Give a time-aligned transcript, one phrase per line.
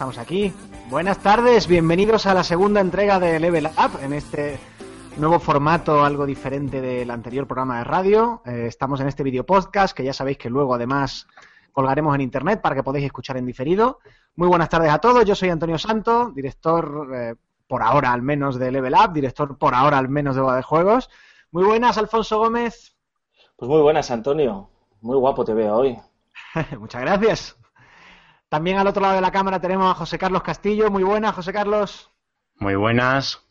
[0.00, 0.50] estamos aquí.
[0.88, 4.58] Buenas tardes, bienvenidos a la segunda entrega de Level Up en este
[5.18, 8.40] nuevo formato algo diferente del anterior programa de radio.
[8.46, 11.26] Eh, estamos en este video podcast que ya sabéis que luego además
[11.72, 13.98] colgaremos en internet para que podáis escuchar en diferido.
[14.36, 17.34] Muy buenas tardes a todos, yo soy Antonio Santo, director eh,
[17.68, 20.62] por ahora al menos de Level Up, director por ahora al menos de Boda de
[20.62, 21.10] Juegos.
[21.50, 22.96] Muy buenas, Alfonso Gómez.
[23.54, 24.70] Pues muy buenas, Antonio.
[25.02, 25.98] Muy guapo te veo hoy.
[26.78, 27.59] Muchas gracias.
[28.50, 30.90] También al otro lado de la cámara tenemos a José Carlos Castillo.
[30.90, 32.10] Muy buenas, José Carlos.
[32.56, 33.46] Muy buenas.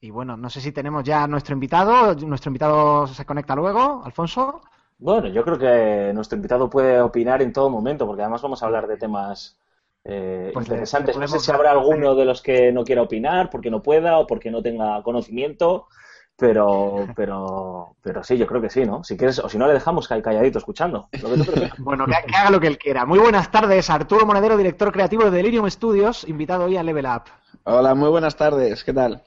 [0.00, 2.14] Y bueno, no sé si tenemos ya a nuestro invitado.
[2.14, 4.62] Nuestro invitado se conecta luego, Alfonso.
[4.96, 8.66] Bueno, yo creo que nuestro invitado puede opinar en todo momento, porque además vamos a
[8.66, 9.58] hablar de temas
[10.02, 11.18] eh, pues interesantes.
[11.18, 14.26] No sé si habrá alguno de los que no quiera opinar, porque no pueda o
[14.26, 15.88] porque no tenga conocimiento.
[16.38, 19.02] Pero, pero, pero sí, yo creo que sí, ¿no?
[19.02, 21.08] Si quieres, o si no le dejamos calladito escuchando.
[21.78, 23.06] bueno, que, haga lo que él quiera.
[23.06, 27.22] Muy buenas tardes, Arturo Monedero, director creativo de Delirium Studios, invitado hoy a Level Up.
[27.64, 29.22] Hola, muy buenas tardes, ¿qué tal?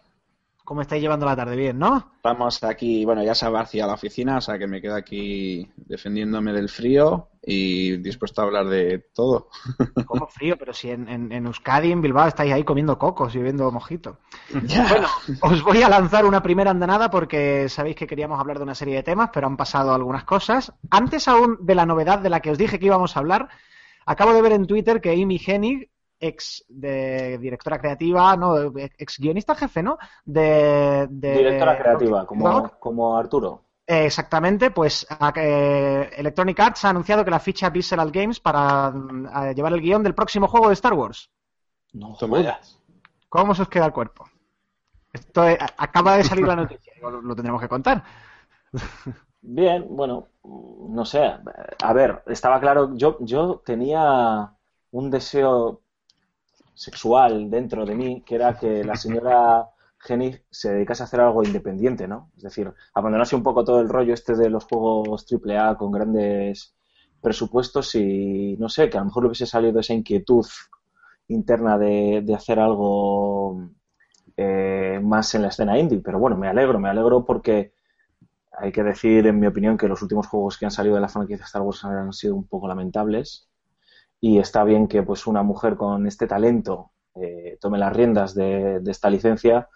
[0.70, 1.56] ¿Cómo estáis llevando la tarde?
[1.56, 2.12] Bien, ¿no?
[2.18, 5.68] Estamos aquí, bueno, ya se ha vaciado la oficina, o sea que me quedo aquí
[5.76, 9.50] defendiéndome del frío y dispuesto a hablar de todo.
[10.06, 10.58] ¿Cómo frío?
[10.60, 14.20] Pero si en, en, Euskadi, en Bilbao, estáis ahí comiendo cocos y bebiendo mojito.
[14.52, 15.08] Bueno,
[15.42, 18.94] os voy a lanzar una primera andanada porque sabéis que queríamos hablar de una serie
[18.94, 20.72] de temas, pero han pasado algunas cosas.
[20.92, 23.50] Antes aún de la novedad de la que os dije que íbamos a hablar,
[24.06, 29.56] acabo de ver en Twitter que Amy Hennig ex de directora creativa, no, ex guionista
[29.56, 29.98] jefe, ¿no?
[30.26, 33.64] De, directora creativa, como, como Arturo.
[33.86, 38.94] exactamente, pues Electronic Arts ha anunciado que la ficha Visceral Games para
[39.56, 41.30] llevar el guion del próximo juego de Star Wars.
[41.94, 42.78] No jodas.
[43.30, 44.26] ¿Cómo se os queda el cuerpo?
[45.12, 45.44] Esto
[45.78, 48.04] acaba de salir la noticia, lo, lo tendremos que contar.
[49.42, 51.34] Bien, bueno, no sé.
[51.84, 54.54] A ver, estaba claro, yo, yo tenía
[54.92, 55.82] un deseo
[56.80, 59.68] sexual dentro de mí, que era que la señora
[60.00, 62.32] Jenny se dedicase a hacer algo independiente, ¿no?
[62.38, 66.74] Es decir, abandonase un poco todo el rollo este de los juegos AAA con grandes
[67.22, 70.46] presupuestos y, no sé, que a lo mejor le hubiese salido esa inquietud
[71.28, 73.72] interna de, hacer algo
[74.38, 76.00] eh, más en la escena indie.
[76.00, 77.74] Pero bueno, me alegro, me alegro porque
[78.54, 81.10] hay que decir, en mi opinión, que los últimos juegos que han salido de la
[81.10, 83.49] franquicia Star Wars han sido un poco lamentables
[84.22, 88.82] y está bien que pues una mujer con este talento eh, tome las riendas de,
[88.88, 89.70] esta licencia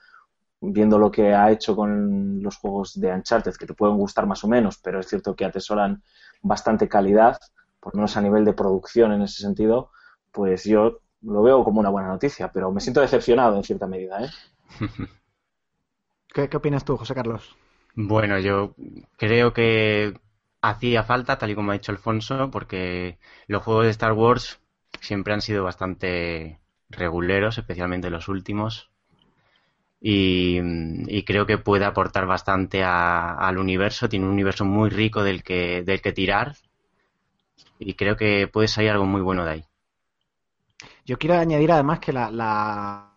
[0.61, 4.43] viendo lo que ha hecho con los juegos de Uncharted que te pueden gustar más
[4.43, 6.03] o menos pero es cierto que atesoran
[6.41, 7.37] bastante calidad
[7.79, 9.91] por lo menos a nivel de producción en ese sentido
[10.31, 14.23] pues yo lo veo como una buena noticia pero me siento decepcionado en cierta medida
[14.23, 14.29] ¿eh?
[16.33, 17.55] ¿Qué, ¿Qué opinas tú José Carlos?
[17.95, 18.73] Bueno, yo
[19.17, 20.13] creo que
[20.63, 24.61] hacía falta, tal y como ha dicho Alfonso, porque los juegos de Star Wars
[25.01, 28.89] siempre han sido bastante reguleros, especialmente los últimos.
[29.99, 34.09] Y, creo que puede aportar bastante al universo.
[34.09, 36.55] Tiene un universo muy rico del que, del que tirar.
[37.79, 39.65] Y creo que puede salir algo muy bueno de ahí.
[41.05, 43.09] Yo quiero añadir además que la,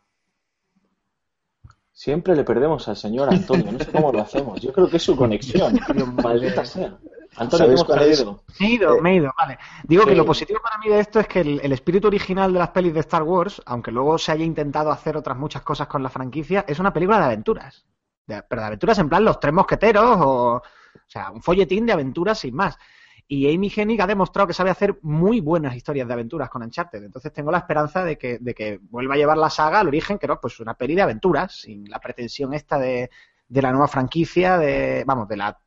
[1.92, 4.60] Siempre le perdemos al señor Antonio, no sé cómo lo hacemos.
[4.60, 5.78] Yo creo que es su conexión.
[6.22, 6.98] Maldita sea.
[7.36, 9.58] Antonio, ¿cómo Me he ido, me he ido, vale.
[9.84, 12.70] Digo que lo positivo para mí de esto es que el, espíritu original de las
[12.70, 16.08] pelis de Star Wars, aunque luego se haya intentado hacer otras muchas cosas con la
[16.08, 17.86] franquicia, es una película de aventuras.
[18.26, 20.62] pero de aventuras en plan los tres mosqueteros o...
[20.96, 22.76] O sea, un folletín de aventuras sin más.
[23.28, 27.02] Y Amy Hennig ha demostrado que sabe hacer muy buenas historias de aventuras con Uncharted.
[27.02, 30.18] Entonces tengo la esperanza de que, de que vuelva a llevar la saga al origen,
[30.18, 33.10] que no, pues una peli de aventuras, sin la pretensión esta de,
[33.48, 35.58] de la nueva franquicia, de, vamos, de la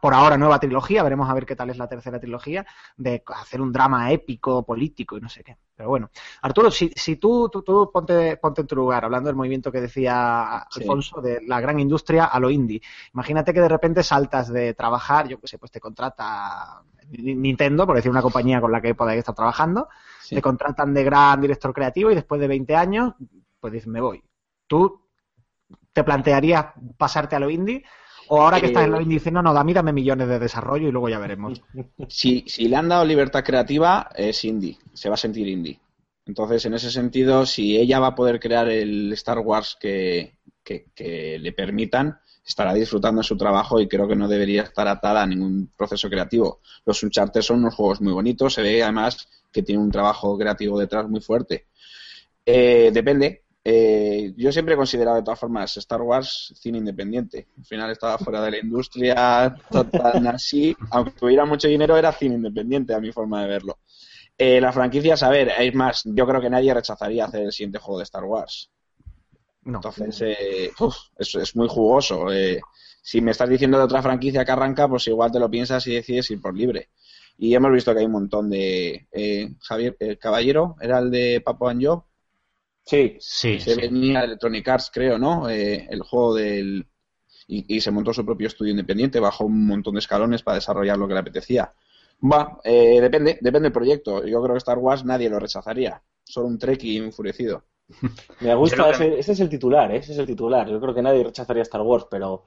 [0.00, 2.66] por ahora nueva trilogía, veremos a ver qué tal es la tercera trilogía,
[2.96, 5.56] de hacer un drama épico, político y no sé qué.
[5.74, 6.10] Pero bueno,
[6.42, 9.80] Arturo, si, si tú, tú, tú ponte, ponte en tu lugar, hablando del movimiento que
[9.80, 12.82] decía Alfonso, de la gran industria a lo indie.
[13.14, 17.96] Imagínate que de repente saltas de trabajar, yo qué sé, pues te contrata Nintendo, por
[17.96, 19.88] decir una compañía con la que podáis estar trabajando,
[20.28, 23.14] te contratan de gran director creativo y después de 20 años,
[23.58, 24.22] pues dices, me voy.
[24.66, 25.06] ¿Tú
[25.92, 26.66] te plantearías
[26.96, 27.84] pasarte a lo indie
[28.32, 31.08] o ahora que estás en la indie no, no, dame millones de desarrollo y luego
[31.08, 31.60] ya veremos.
[32.08, 35.80] Si, si le han dado libertad creativa, es indie, se va a sentir indie.
[36.26, 40.34] Entonces, en ese sentido, si ella va a poder crear el Star Wars que,
[40.96, 45.26] le permitan, estará disfrutando de su trabajo y creo que no debería estar atada a
[45.26, 46.60] ningún proceso creativo.
[46.86, 50.78] Los Uncharted son unos juegos muy bonitos, se ve además que tiene un trabajo creativo
[50.78, 51.66] detrás muy fuerte.
[52.46, 57.48] Eh, depende, eh, yo siempre he considerado de todas formas Star Wars cine independiente.
[57.58, 60.76] Al final estaba fuera de la industria, tan así.
[60.90, 63.78] Aunque tuviera mucho dinero, era cine independiente a mi forma de verlo.
[64.36, 67.78] Eh, la franquicia, a ver, es más, yo creo que nadie rechazaría hacer el siguiente
[67.78, 68.70] juego de Star Wars.
[69.64, 70.70] Entonces, eh,
[71.18, 72.32] es, muy jugoso.
[72.32, 72.60] Eh,
[73.02, 75.94] si me estás diciendo de otra franquicia que arranca, pues igual te lo piensas y
[75.94, 76.90] decides ir por libre.
[77.36, 79.06] Y hemos visto que hay un montón de...
[79.12, 82.09] Eh, Javier, el Caballero, ¿era el de Papo Anjo?
[82.90, 83.60] Sí, sí.
[83.60, 85.48] Se venía Electronic Arts, creo, ¿no?
[85.48, 86.86] el juego del...
[87.46, 91.08] Y, se montó su propio estudio independiente, bajó un montón de escalones para desarrollar lo
[91.08, 91.72] que le apetecía.
[92.22, 94.24] Va, depende, depende del proyecto.
[94.24, 96.00] Yo creo que Star Wars nadie lo rechazaría.
[96.22, 97.64] Solo un y enfurecido.
[98.40, 99.96] Me gusta, ese, es el titular, ¿eh?
[99.96, 100.68] ese es el titular.
[100.68, 102.44] Yo creo que nadie rechazaría Star Wars, pero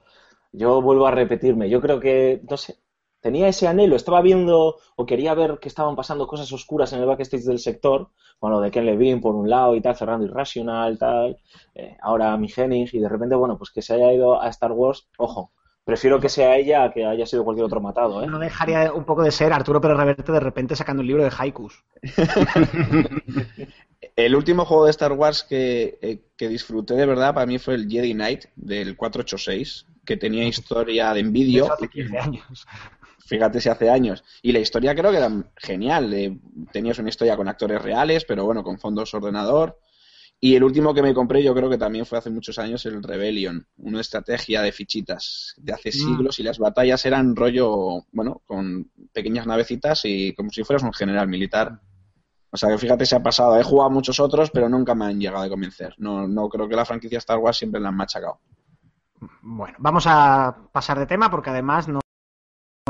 [0.52, 1.68] yo vuelvo a repetirme.
[1.68, 2.76] Yo creo que, no sé,
[3.24, 7.06] tenía ese anhelo, estaba viendo o quería ver que estaban pasando cosas oscuras en el
[7.06, 11.38] backstage del sector, bueno, de Ken Levine por un lado y tal, cerrando Irrational, tal,
[11.74, 14.72] eh, ahora mi Henning, y de repente, bueno, pues que se haya ido a Star
[14.72, 15.52] Wars, ojo,
[15.84, 18.22] prefiero que sea ella que haya sido cualquier otro matado.
[18.22, 18.26] ¿eh?
[18.26, 21.32] No dejaría un poco de ser Arturo Pérez Reverte de repente sacando un libro de
[21.34, 21.82] haikus.
[24.16, 27.88] El último juego de Star Wars eh, que, disfruté de verdad para mí fue el
[27.88, 31.72] Jedi Knight del 486, que tenía historia de envidio.
[31.72, 32.66] Hace 15 años.
[33.26, 34.22] Fíjate si hace años.
[34.42, 36.12] Y la historia creo que era genial.
[36.12, 36.38] Eh,
[36.72, 39.78] tenías una historia con actores reales, pero bueno, con fondos ordenador.
[40.40, 43.02] Y el último que me compré yo creo que también fue hace muchos años el
[43.02, 45.92] Rebellion, una estrategia de fichitas de hace mm.
[45.92, 50.92] siglos y las batallas eran rollo, bueno, con pequeñas navecitas y como si fueras un
[50.92, 51.80] general militar.
[52.50, 53.58] O sea que fíjate, se ha pasado.
[53.58, 55.94] He jugado a muchos otros, pero nunca me han llegado a convencer.
[55.96, 58.38] No, no creo que la franquicia Star Wars siempre la han machacado.
[59.40, 62.00] Bueno, vamos a pasar de tema porque además no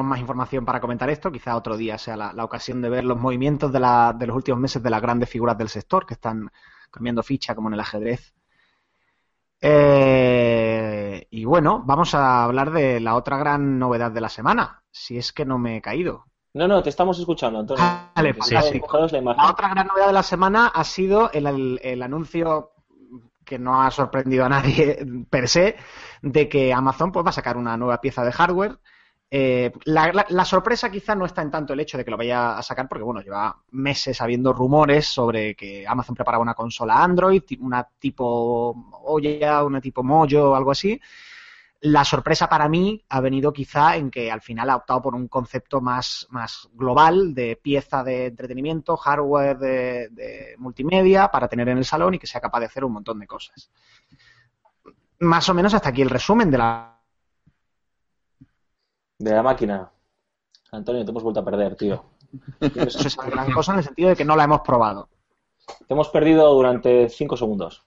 [0.04, 1.32] más información para comentar esto.
[1.32, 4.82] Quizá otro día sea la, ocasión de ver los movimientos de, de los últimos meses
[4.82, 6.50] de las grandes figuras del sector que están
[6.90, 8.34] cambiando ficha como en el ajedrez.
[9.66, 15.16] Eh, y bueno, vamos a hablar de la otra gran novedad de la semana, si
[15.16, 16.26] es que no me he caído.
[16.52, 17.82] No, no, te estamos escuchando, Antonio.
[18.14, 22.72] Vale, La, otra gran novedad de la semana ha sido el, anuncio
[23.44, 24.98] que no ha sorprendido a nadie
[25.30, 25.76] per se,
[26.20, 28.78] de que Amazon pues, va a sacar una nueva pieza de hardware.
[29.36, 32.62] Eh, la, sorpresa quizá no está en tanto el hecho de que lo vaya a
[32.62, 37.82] sacar, porque bueno, lleva meses habiendo rumores sobre que Amazon preparaba una consola Android, una
[37.82, 41.00] tipo Oya, una tipo Mojo o algo así.
[41.80, 45.26] La sorpresa para mí ha venido quizá en que al final ha optado por un
[45.26, 51.84] concepto más, más global de pieza de entretenimiento, hardware de, multimedia para tener en el
[51.84, 53.68] salón y que sea capaz de hacer un montón de cosas.
[55.18, 56.93] Más o menos hasta aquí el resumen de la...
[59.24, 59.90] De la máquina.
[60.70, 62.04] Antonio, te hemos vuelto a perder, tío.
[62.60, 65.08] Eso es una gran cosa en el sentido de que no la hemos probado.
[65.88, 67.86] Te hemos perdido durante cinco segundos.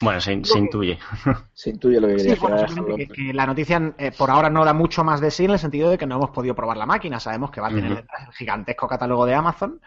[0.00, 0.98] Bueno, se, intuye.
[1.52, 5.20] Se intuye lo que quería que, la noticia eh, por ahora no da mucho más
[5.20, 7.20] de sí en el sentido de que no hemos podido probar la máquina.
[7.20, 9.82] Sabemos que va a tener el gigantesco catálogo de Amazon,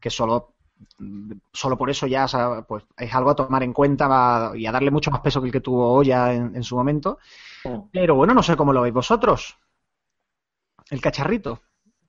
[0.00, 0.54] que solo,
[1.52, 2.26] solo por eso ya
[2.66, 5.52] pues, es algo a tomar en cuenta y a darle mucho más peso que el
[5.52, 7.18] que tuvo Oya en, en su momento.
[7.92, 9.56] Pero bueno, no sé cómo lo veis vosotros.
[10.90, 11.62] El cacharrito.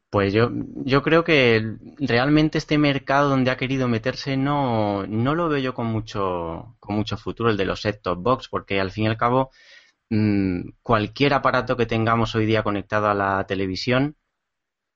[0.10, 0.50] Pues yo,
[0.84, 5.74] yo creo que realmente este mercado donde ha querido meterse no, no lo veo yo
[5.74, 9.16] con mucho, con mucho futuro, el de los set-top box, porque al fin y al
[9.16, 9.52] cabo
[10.10, 14.18] mm, cualquier aparato que tengamos hoy día conectado a la televisión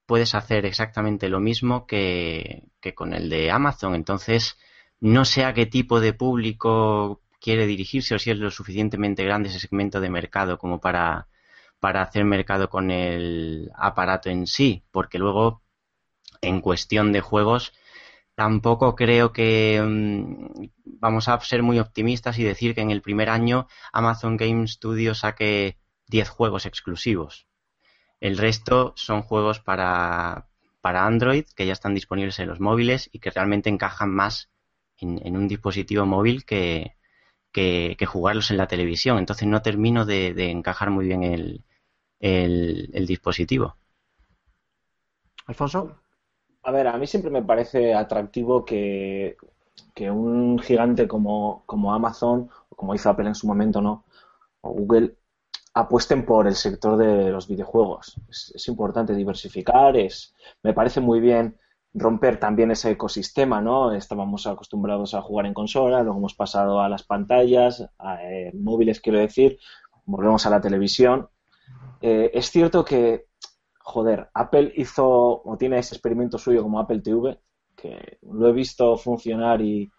[0.06, 3.94] puedes hacer exactamente lo mismo que, que con el de Amazon.
[3.94, 4.58] Entonces,
[5.00, 9.48] no sé a qué tipo de público quiere dirigirse o si es lo suficientemente grande
[9.48, 11.28] ese segmento de mercado como para
[11.86, 15.62] para hacer mercado con el aparato en sí, porque luego,
[16.40, 17.74] en cuestión de juegos,
[18.34, 23.30] tampoco creo que mm, vamos a ser muy optimistas y decir que en el primer
[23.30, 25.78] año Amazon Game Studio saque
[26.08, 27.46] 10 juegos exclusivos.
[28.18, 30.48] El resto son juegos para,
[30.80, 34.50] para Android que ya están disponibles en los móviles y que realmente encajan más
[34.98, 36.96] en, un dispositivo móvil que,
[37.52, 39.18] que, jugarlos en la televisión.
[39.18, 41.64] Entonces no termino de, de encajar muy bien el,
[42.20, 43.76] el, dispositivo.
[45.46, 46.00] Alfonso.
[46.62, 49.36] A ver, a mí siempre me parece atractivo que,
[50.10, 54.04] un gigante como, como, Amazon, o como hizo Apple en su momento, ¿no?
[54.62, 55.16] O Google,
[55.74, 58.16] apuesten por el sector de los videojuegos.
[58.28, 61.58] Es, importante diversificar, es, me parece muy bien
[61.94, 63.92] romper también ese ecosistema, ¿no?
[63.92, 69.00] Estábamos acostumbrados a jugar en consola, luego hemos pasado a las pantallas, a eh, móviles,
[69.00, 69.58] quiero decir,
[70.04, 71.28] volvemos a la televisión
[72.00, 73.26] eh, es cierto que,
[73.80, 77.40] joder, Apple hizo o tiene ese experimento suyo como Apple TV,
[77.76, 79.90] que lo he visto funcionar y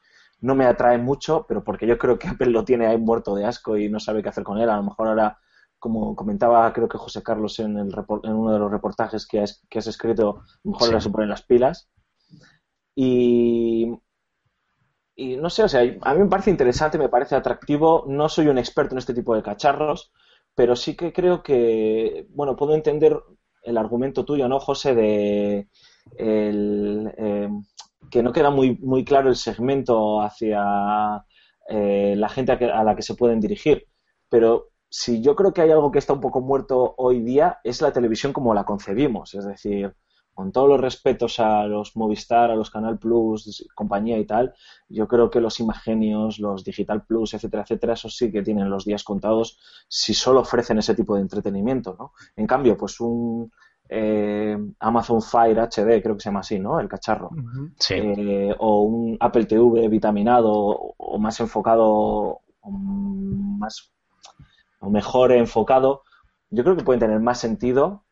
[0.42, 3.46] no me atrae mucho, pero porque yo creo que Apple lo tiene ahí muerto de
[3.46, 4.70] asco y no sabe qué hacer con él.
[4.70, 5.39] A lo mejor ahora,
[5.80, 9.66] como comentaba creo que José Carlos en, el en uno de los reportajes que has,
[9.70, 11.89] que has escrito, a lo mejor ahora se ponen las pilas.
[12.96, 13.88] Y,
[15.16, 18.06] y no sé, o sea, a mí me parece interesante, me parece atractivo.
[18.08, 20.12] No soy un experto en este tipo de cacharros,
[20.58, 23.16] pero sí que creo que, bueno, puedo entender
[23.62, 24.96] el argumento tuyo, ¿no, José?
[24.96, 25.70] De
[26.18, 27.50] eh,
[28.10, 31.24] que no queda muy, muy claro el segmento hacia
[31.70, 33.86] eh, la gente a, la que se pueden dirigir.
[34.30, 37.80] Pero si yo creo que hay algo que está un poco muerto hoy día, es
[37.84, 39.36] la televisión como la concebimos.
[39.36, 39.94] Es decir,
[40.38, 44.53] con todos los respetos a los Movistar, a los Canal Plus, compañía y tal,
[44.88, 48.86] yo creo que los Imagenios, los Digital Plus, etcétera, etcétera, esos sí que tienen los
[48.86, 52.12] días contados si solo ofrecen ese tipo de entretenimiento, ¿no?
[52.36, 53.51] En cambio, pues un
[53.89, 56.79] eh, Amazon Fire HD, creo que se llama así, ¿no?
[56.79, 57.32] El cacharro.
[57.79, 57.96] Sí.
[57.96, 63.91] Eh, o un Apple TV vitaminado o más enfocado, o más
[64.82, 66.03] o mejor enfocado,
[66.51, 68.03] yo creo que pueden tener más sentido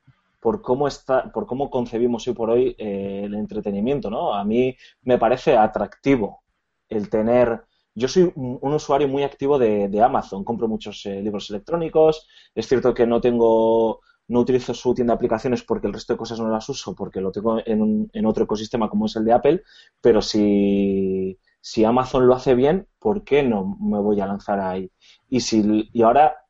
[0.45, 4.35] por cómo está, por cómo concebimos hoy por hoy eh, el entretenimiento, ¿no?
[4.35, 6.43] A mí me parece atractivo
[6.87, 7.63] el tener.
[7.95, 12.27] Yo soy un, usuario muy activo de, Amazon, compro muchos eh, libros electrónicos.
[12.53, 16.17] Es cierto que no tengo, no utilizo su tienda de aplicaciones porque el resto de
[16.19, 19.33] cosas no las uso, porque lo tengo en, en otro ecosistema como es el de
[19.33, 19.63] Apple.
[19.99, 24.91] Pero si, si Amazon lo hace bien, ¿por qué no me voy a lanzar ahí?
[25.27, 26.44] Y si y ahora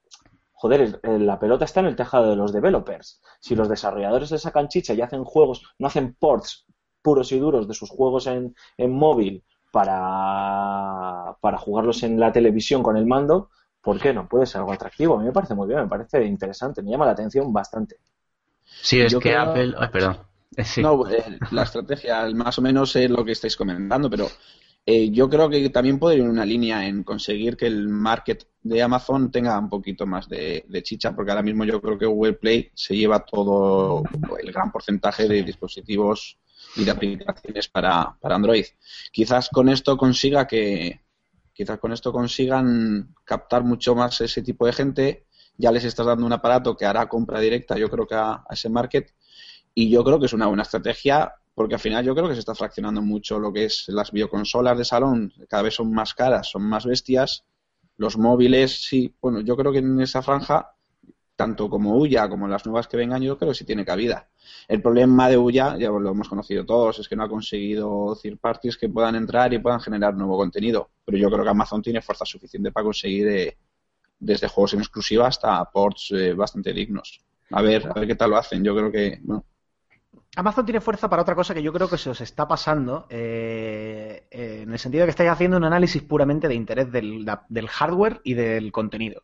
[0.55, 3.21] joder, la pelota está en el tejado de los developers.
[3.39, 6.65] Si los desarrolladores le sacan chicha y hacen juegos, no hacen ports
[7.01, 12.97] puros y duros de sus juegos en, móvil para, para jugarlos en la televisión con
[12.97, 14.27] el mando, ¿por qué no?
[14.27, 15.15] Puede ser algo atractivo.
[15.15, 17.97] A mí me parece muy bien, me parece interesante, me llama la atención bastante.
[18.63, 19.75] Sí, es que Apple.
[19.91, 20.17] perdón.
[20.77, 24.29] No, eh, la estrategia más o menos es lo que estáis comentando, pero
[24.87, 28.83] eh, yo creo que también puede ir una línea en conseguir que el market de
[28.83, 32.69] Amazon tenga un poquito más de, chicha, porque ahora mismo yo creo que Google Play
[32.75, 34.03] se lleva todo
[34.39, 36.37] el gran porcentaje de dispositivos
[36.75, 38.65] y de aplicaciones para, para Android.
[39.11, 41.01] Quizás con esto consiga que
[41.51, 45.25] quizás con esto consigan captar mucho más ese tipo de gente.
[45.57, 48.69] Ya les estás dando un aparato que hará compra directa, yo creo que a ese
[48.69, 49.11] market.
[49.73, 52.41] Y yo creo que es una buena estrategia porque al final yo creo que se
[52.41, 56.49] está fraccionando mucho lo que es las bioconsolas de salón, cada vez son más caras,
[56.49, 57.45] son más bestias,
[57.97, 60.75] los móviles, sí, bueno, yo creo que en esa franja,
[61.37, 64.29] tanto como Uya como las nuevas que vengan, yo creo que sí tiene cabida.
[64.67, 68.37] El problema de Uya, ya lo hemos conocido todos, es que no ha conseguido third
[68.37, 72.01] parties que puedan entrar y puedan generar nuevo contenido, pero yo creo que Amazon tiene
[72.01, 73.57] fuerza suficiente para conseguir eh,
[74.19, 77.21] desde juegos en exclusiva hasta ports eh, bastante dignos.
[77.51, 78.63] A ver, a ver qué tal lo hacen.
[78.63, 79.45] Yo creo que, bueno,
[80.35, 84.27] Amazon tiene fuerza para otra cosa que yo creo que se os está pasando, eh,
[84.29, 87.25] eh, en el sentido de que estáis haciendo un análisis puramente de interés del,
[87.69, 89.23] hardware y del contenido.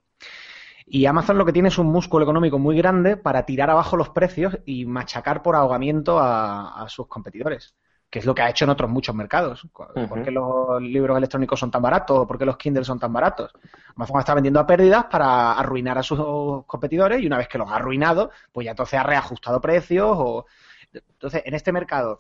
[0.86, 4.10] Y Amazon lo que tiene es un músculo económico muy grande para tirar abajo los
[4.10, 7.75] precios y machacar por ahogamiento a, sus competidores,
[8.10, 9.68] que es lo que ha hecho en otros muchos mercados.
[9.74, 12.25] ¿Por qué los libros electrónicos son tan baratos?
[12.25, 13.51] ¿Por qué los Kindle son tan baratos?
[13.96, 17.70] Amazon está vendiendo a pérdidas para arruinar a sus competidores y una vez que los
[17.70, 20.46] ha arruinado, pues ya entonces ha reajustado precios o
[20.93, 22.19] entonces, en este mercado,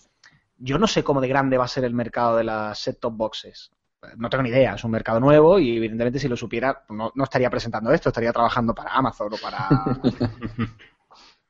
[0.57, 3.71] yo no sé cómo de grande va a ser el mercado de las set-top boxes.
[4.17, 7.49] No tengo ni idea, es un mercado nuevo y evidentemente si lo supiera no, estaría
[7.49, 9.69] presentando esto, estaría trabajando para Amazon o para...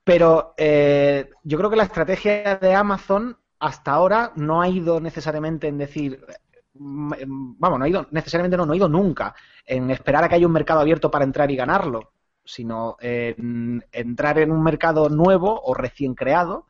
[0.03, 5.67] Pero eh, yo creo que la estrategia de Amazon hasta ahora no ha ido necesariamente
[5.67, 6.25] en decir,
[6.73, 9.35] vamos, no ha ido necesariamente, no, no ha ido nunca
[9.65, 12.13] en esperar a que haya un mercado abierto para entrar y ganarlo,
[12.43, 16.65] sino en entrar en un mercado nuevo o recién creado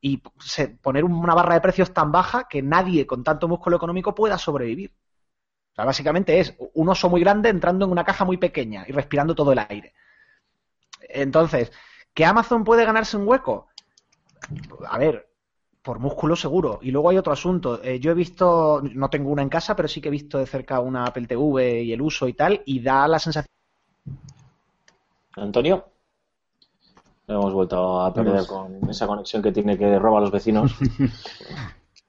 [0.00, 0.22] y
[0.82, 4.94] poner una barra de precios tan baja que nadie con tanto músculo económico pueda sobrevivir.
[5.72, 8.92] O sea, básicamente es un oso muy grande entrando en una caja muy pequeña y
[8.92, 9.94] respirando todo el aire.
[11.08, 11.70] Entonces,
[12.14, 13.68] ¿que Amazon puede ganarse un hueco?
[14.88, 15.30] A ver,
[15.82, 16.78] por músculo seguro.
[16.82, 17.82] Y luego hay otro asunto.
[17.82, 20.46] Eh, yo he visto, no tengo una en casa, pero sí que he visto de
[20.46, 23.50] cerca una Apple TV y el uso y tal, y da la sensación.
[25.36, 25.90] Antonio
[27.34, 30.74] hemos vuelto a perder con esa conexión que tiene que robar a los vecinos.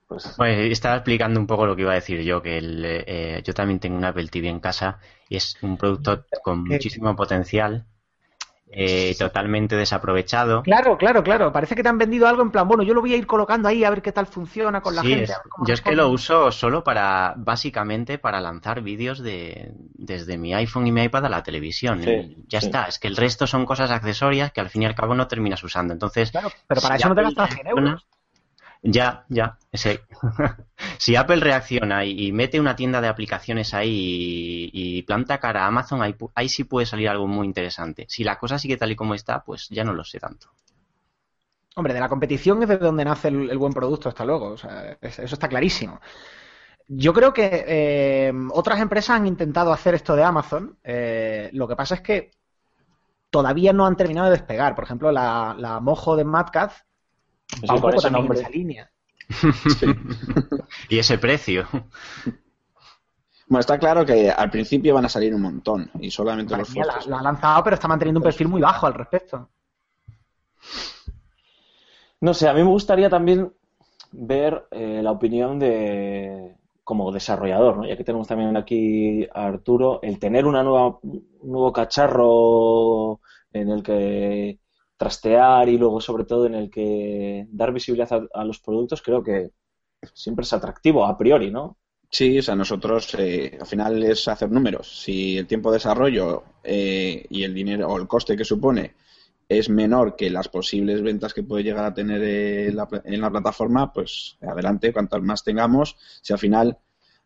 [0.07, 0.37] Pues...
[0.37, 3.95] estaba explicando un poco lo que iba a decir yo, que eh, yo también tengo
[3.95, 4.99] un Apple TV en casa
[5.29, 7.85] y es un producto con muchísimo potencial
[8.73, 10.63] eh, totalmente desaprovechado.
[10.63, 11.51] Claro, claro, claro.
[11.51, 13.67] Parece que te han vendido algo en plan, bueno, yo lo voy a ir colocando
[13.67, 15.33] ahí a ver qué tal funciona con la gente.
[15.65, 20.87] yo es que lo uso solo para, básicamente, para lanzar vídeos de, desde mi iPhone
[20.87, 22.01] y mi iPad a la televisión.
[22.47, 22.85] ya está.
[22.85, 25.63] Es que el resto son cosas accesorias que al fin y al cabo no terminas
[25.63, 25.93] usando.
[25.93, 28.05] Entonces, claro, pero para eso no te gastas 100 euros.
[28.83, 29.57] Ya, ya.
[30.97, 36.01] Si Apple reacciona y, mete una tienda de aplicaciones ahí y, planta cara a Amazon,
[36.01, 38.05] ahí, sí puede salir algo muy interesante.
[38.07, 40.47] Si la cosa sigue tal y como está, pues ya no lo sé tanto.
[41.75, 44.50] Hombre, de la competición es de donde nace el, buen producto, hasta luego.
[44.50, 46.00] O sea, eso está clarísimo.
[46.88, 50.77] Yo creo que eh, otras empresas han intentado hacer esto de Amazon.
[50.83, 52.31] Eh, lo que pasa es que
[53.29, 54.75] todavía no han terminado de despegar.
[54.75, 56.25] Por ejemplo, la, mojo de
[57.62, 58.91] Madcad va un poco también en esa línea.
[60.89, 61.67] y ese precio.
[63.48, 67.08] Bueno, está claro que al principio van a salir un montón y solamente los fuertes.
[67.08, 69.50] La, ha lanzado, pero está manteniendo un perfil muy bajo al respecto.
[72.22, 73.51] No sé, a mí me gustaría también
[74.12, 77.88] ver eh, la opinión de como desarrollador, ¿no?
[77.88, 83.22] ya que tenemos también aquí a Arturo, el tener una nueva, un nuevo cacharro
[83.53, 84.60] en el que
[85.01, 89.50] trastear y luego sobre todo en el que dar visibilidad a, los productos, creo que
[90.13, 91.79] siempre es atractivo a priori, ¿no?
[92.08, 95.01] Sí, o sea, nosotros eh, al final es hacer números.
[95.01, 98.93] Si el tiempo de desarrollo eh, y el dinero o el coste que supone
[99.50, 102.75] es menor que las posibles ventas que puede llegar a tener en
[103.22, 106.77] la, plataforma, pues adelante, cuantas más tengamos, si al final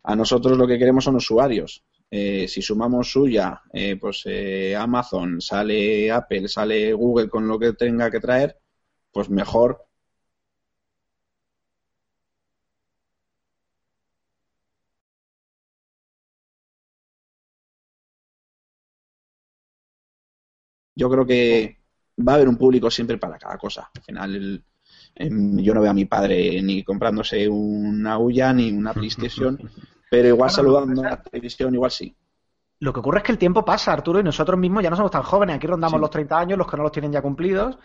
[0.02, 1.84] a nosotros lo que queremos son usuarios.
[2.10, 7.72] Eh, si sumamos suya, eh, pues eh, Amazon, sale Apple, sale Google con lo que
[7.74, 8.58] tenga que traer,
[9.12, 9.86] pues mejor.
[20.94, 21.78] Yo creo que
[22.26, 23.90] va a haber un público siempre para cada cosa.
[23.94, 24.64] Al final,
[25.14, 29.58] em, yo no veo a mi padre ni comprándose una Uya ni una PlayStation,
[30.10, 32.14] pero igual saludando a la televisión, igual sí.
[32.78, 35.10] Lo que ocurre es que el tiempo pasa, Arturo, y nosotros mismos ya no somos
[35.10, 35.56] tan jóvenes.
[35.56, 37.78] Aquí rondamos los 30 años, los que no los tienen ya cumplidos.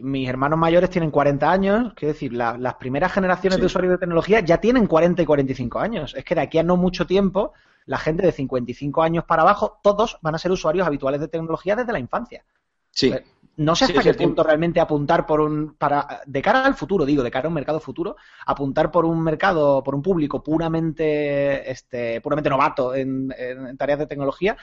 [0.00, 4.40] Mis hermanos mayores tienen 40 años, quiero decir, las primeras generaciones de usuarios de tecnología
[4.40, 6.14] ya tienen 40 y 45 años.
[6.16, 7.52] Es que de aquí a no mucho tiempo,
[7.86, 11.76] la gente de 55 años para abajo, todos van a ser usuarios habituales de tecnología
[11.76, 12.44] desde la infancia.
[12.90, 13.14] Sí.
[13.56, 15.74] No sé hasta qué punto realmente apuntar por un.
[15.74, 19.22] para De cara al futuro, digo, de cara a un mercado futuro, apuntar por un
[19.22, 23.28] mercado, por un público puramente este, puramente novato en,
[23.76, 24.56] tareas de tecnología,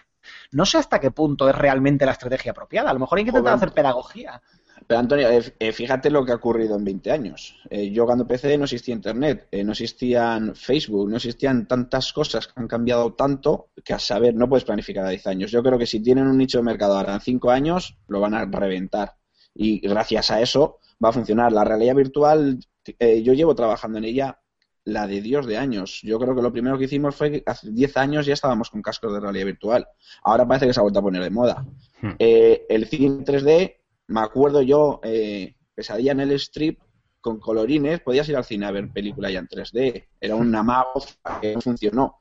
[0.52, 2.90] no sé hasta qué punto es realmente la estrategia apropiada.
[2.90, 4.42] A lo mejor hay que intentar hacer pedagogía.
[4.88, 7.56] Pero Antonio, eh, eh, fíjate lo que ha ocurrido en 20 años.
[7.70, 12.54] Eh, yo cuando PC no existía Internet, no existían Facebook, no existían tantas cosas que
[12.56, 15.52] han cambiado tanto que a saber, no puedes planificar a 10 años.
[15.52, 18.34] Yo creo que si tienen un nicho de mercado ahora en 5 años, lo van
[18.34, 19.16] a reventar.
[19.54, 21.52] Y gracias a eso va a funcionar.
[21.52, 22.60] La realidad virtual,
[23.00, 24.40] yo llevo trabajando en ella
[24.86, 26.02] la de Dios de años.
[26.04, 28.82] Yo creo que lo primero que hicimos fue que hace 10 años ya estábamos con
[28.82, 29.88] cascos de realidad virtual.
[30.24, 31.66] Ahora parece que se ha vuelto a poner de moda.
[32.02, 32.14] Hmm.
[32.18, 33.79] el cine 3D
[34.10, 36.80] me acuerdo yo, eh, pesadilla en el strip,
[37.22, 40.08] con colorines, podías ir al cine a ver película ya en 3D.
[40.20, 41.04] Era un amago
[41.42, 42.18] que no funcionó.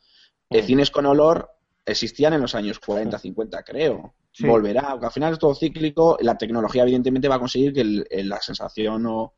[0.50, 1.50] El cines con olor
[1.86, 4.14] existían en los años 40, 50, creo.
[4.40, 6.18] Volverá, al final es todo cíclico.
[6.20, 7.84] La tecnología, evidentemente, va a conseguir que
[8.22, 9.34] la sensación o,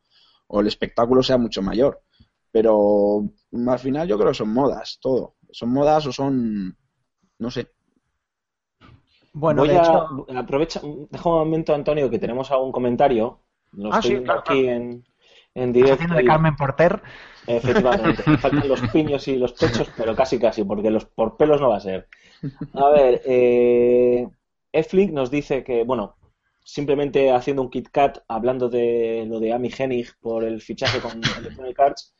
[0.49, 2.03] el espectáculo sea mucho mayor.
[2.51, 3.29] Pero
[3.67, 5.35] al final yo creo que son modas, todo.
[5.51, 6.77] Son modas o son,
[7.39, 7.69] no sé,
[9.33, 13.39] bueno, Voy a aprovecha, deja un momento, Antonio, que tenemos algún comentario.
[13.71, 15.05] Lo ah, estoy aquí en,
[15.55, 16.13] en directo.
[16.13, 17.01] de Carmen Porter.
[17.47, 21.61] Efectivamente, me faltan los piños y los pechos, pero casi casi, porque los por pelos
[21.61, 22.07] no va a ser.
[22.73, 24.27] A ver, eh,
[24.71, 26.15] Eflink nos dice que, bueno,
[26.63, 31.79] simplemente haciendo un KitKat, hablando de lo de Amy Hennig por el fichaje con Electronic
[31.79, 32.13] Arts,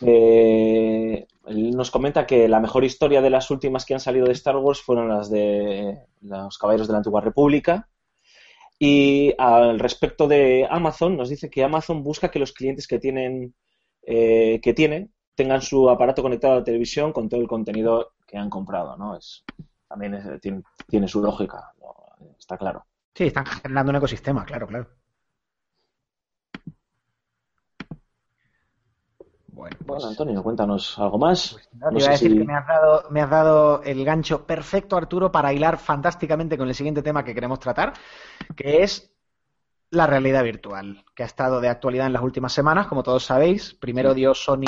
[0.00, 4.56] eh, nos comenta que la mejor historia de las últimas que han salido de Star
[4.56, 7.88] Wars fueron las de los Caballeros de la Antigua República.
[8.78, 13.54] Y al respecto de Amazon, nos dice que Amazon busca que los clientes que tienen
[14.04, 18.36] eh, que tienen tengan su aparato conectado a la televisión con todo el contenido que
[18.36, 19.16] han comprado, ¿no?
[19.16, 19.44] Es,
[19.88, 20.18] también
[20.88, 21.72] tiene, su lógica,
[22.38, 22.84] está claro.
[23.14, 24.88] Sí, están generando un ecosistema, claro, claro.
[29.52, 31.58] Bueno, pues Antonio, cuéntanos algo más.
[31.78, 35.52] Pues, a decir que me has, dado, me has dado el gancho perfecto, Arturo, para
[35.52, 37.92] hilar fantásticamente con el siguiente tema que queremos tratar,
[38.56, 39.12] que es
[39.90, 43.74] la realidad virtual, que ha estado de actualidad en las últimas semanas, como todos sabéis.
[43.74, 44.64] Primero dio Sony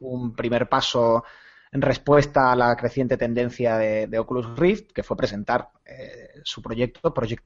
[0.00, 1.22] un, primer paso
[1.70, 7.14] en respuesta a la creciente tendencia de, Oculus Rift, que fue presentar eh, su proyecto,
[7.14, 7.44] Project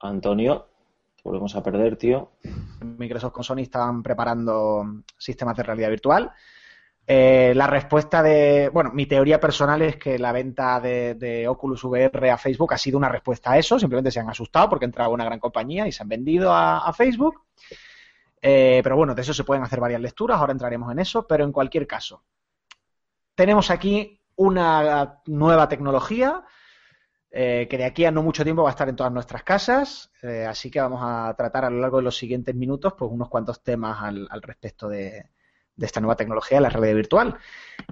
[0.00, 0.71] Antonio,
[1.22, 2.32] Volvemos a perder, tío.
[2.80, 6.32] Microsoft con Sony están preparando sistemas de realidad virtual.
[7.06, 12.30] Eh, la respuesta de, bueno, mi teoría personal es que la venta de, Oculus VR
[12.30, 15.24] a Facebook ha sido una respuesta a eso, simplemente se han asustado porque entraba una
[15.24, 17.42] gran compañía y se han vendido a, Facebook.
[18.40, 21.44] Eh, pero bueno, de eso se pueden hacer varias lecturas, ahora entraremos en eso, pero
[21.44, 22.22] en cualquier caso,
[23.34, 26.44] tenemos aquí una nueva tecnología
[27.34, 30.12] eh, que de aquí a no mucho tiempo va a estar en todas nuestras casas,
[30.22, 33.30] eh, así que vamos a tratar a lo largo de los siguientes minutos pues unos
[33.30, 35.30] cuantos temas al, respecto de,
[35.78, 37.38] esta nueva tecnología, la realidad virtual.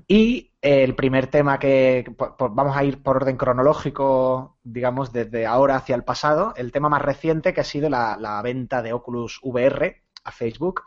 [0.07, 2.05] Y el primer tema que
[2.39, 7.01] vamos a ir por orden cronológico, digamos, desde ahora hacia el pasado, el tema más
[7.01, 10.83] reciente que ha sido la venta de Oculus VR a Facebook.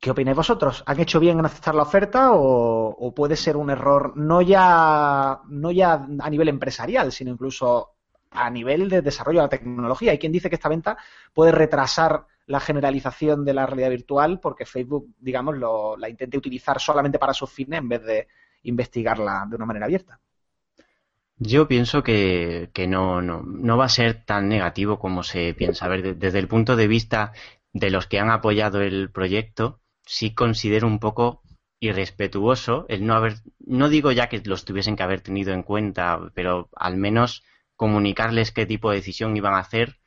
[0.00, 0.84] ¿Qué opináis vosotros?
[0.86, 5.72] ¿Han hecho bien en aceptar la oferta o, puede ser un error no ya, no
[5.72, 7.94] ya a nivel empresarial, sino incluso
[8.30, 10.12] a nivel de desarrollo de la tecnología?
[10.12, 10.96] Hay quien dice que esta venta
[11.34, 16.80] puede retrasar la generalización de la realidad virtual porque Facebook, digamos, lo, la intente utilizar
[16.80, 18.28] solamente para sus fines en vez de
[18.62, 20.20] investigarla de una manera abierta.
[21.38, 25.84] Yo pienso que, no, no, no, va a ser tan negativo como se piensa.
[25.84, 27.32] A ver, desde el punto de vista
[27.72, 31.42] de los que han apoyado el proyecto, sí considero un poco
[31.80, 36.18] irrespetuoso el no haber, no digo ya que los tuviesen que haber tenido en cuenta,
[36.34, 37.44] pero al menos
[37.76, 39.98] comunicarles qué tipo de decisión iban a hacer,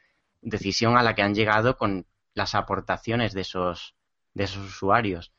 [0.42, 3.96] decisión a la que han llegado con las aportaciones de esos,
[4.34, 5.32] de esos usuarios.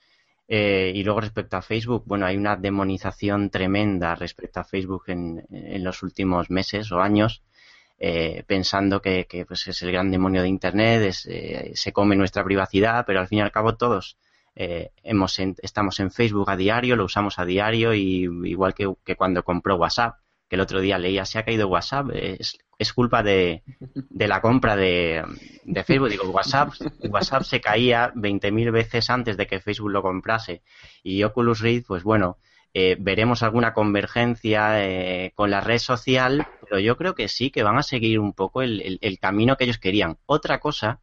[0.49, 5.45] Eh, y luego respecto a Facebook, bueno, hay una demonización tremenda respecto a Facebook en,
[5.51, 7.43] en los últimos meses o años,
[7.99, 13.05] eh, pensando que, pues es el gran demonio de Internet, eh, se come nuestra privacidad,
[13.07, 14.19] pero al fin y al cabo todos
[14.55, 19.43] eh, hemos estamos en Facebook a diario, lo usamos a diario y igual que, cuando
[19.45, 20.17] compró WhatsApp,
[20.49, 22.59] que el otro día leía se ha caído WhatsApp, es,
[22.95, 23.63] culpa de,
[24.11, 25.25] de, la compra de,
[25.65, 26.11] de, Facebook.
[26.11, 26.73] Digo, WhatsApp,
[27.09, 30.63] WhatsApp se caía 20.000 veces antes de que Facebook lo comprase
[31.03, 32.39] y Oculus Rift, pues bueno,
[32.75, 37.63] eh, veremos alguna convergencia eh, con la red social, pero yo creo que sí, que
[37.63, 40.19] van a seguir un poco el, el camino que ellos querían.
[40.27, 41.01] Otra cosa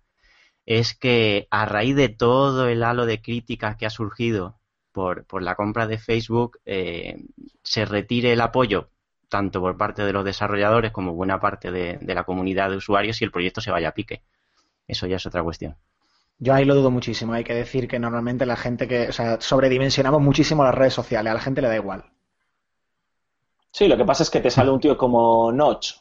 [0.70, 4.60] es que a raíz de todo el halo de críticas que ha surgido
[4.92, 7.18] por, por la compra de Facebook, eh,
[7.64, 8.92] se retire el apoyo
[9.30, 13.26] tanto por parte de los desarrolladores como buena parte de, la comunidad de usuarios y
[13.26, 14.22] el proyecto se vaya a pique.
[14.88, 15.76] Eso ya es otra cuestión.
[16.38, 17.34] Yo ahí lo dudo muchísimo.
[17.34, 21.32] Hay que decir que normalmente la gente que, o sea, sobredimensionamos muchísimo las redes sociales.
[21.32, 22.06] A la gente le da igual.
[23.72, 25.94] Sí, lo que pasa es que te sale un tío como Notch,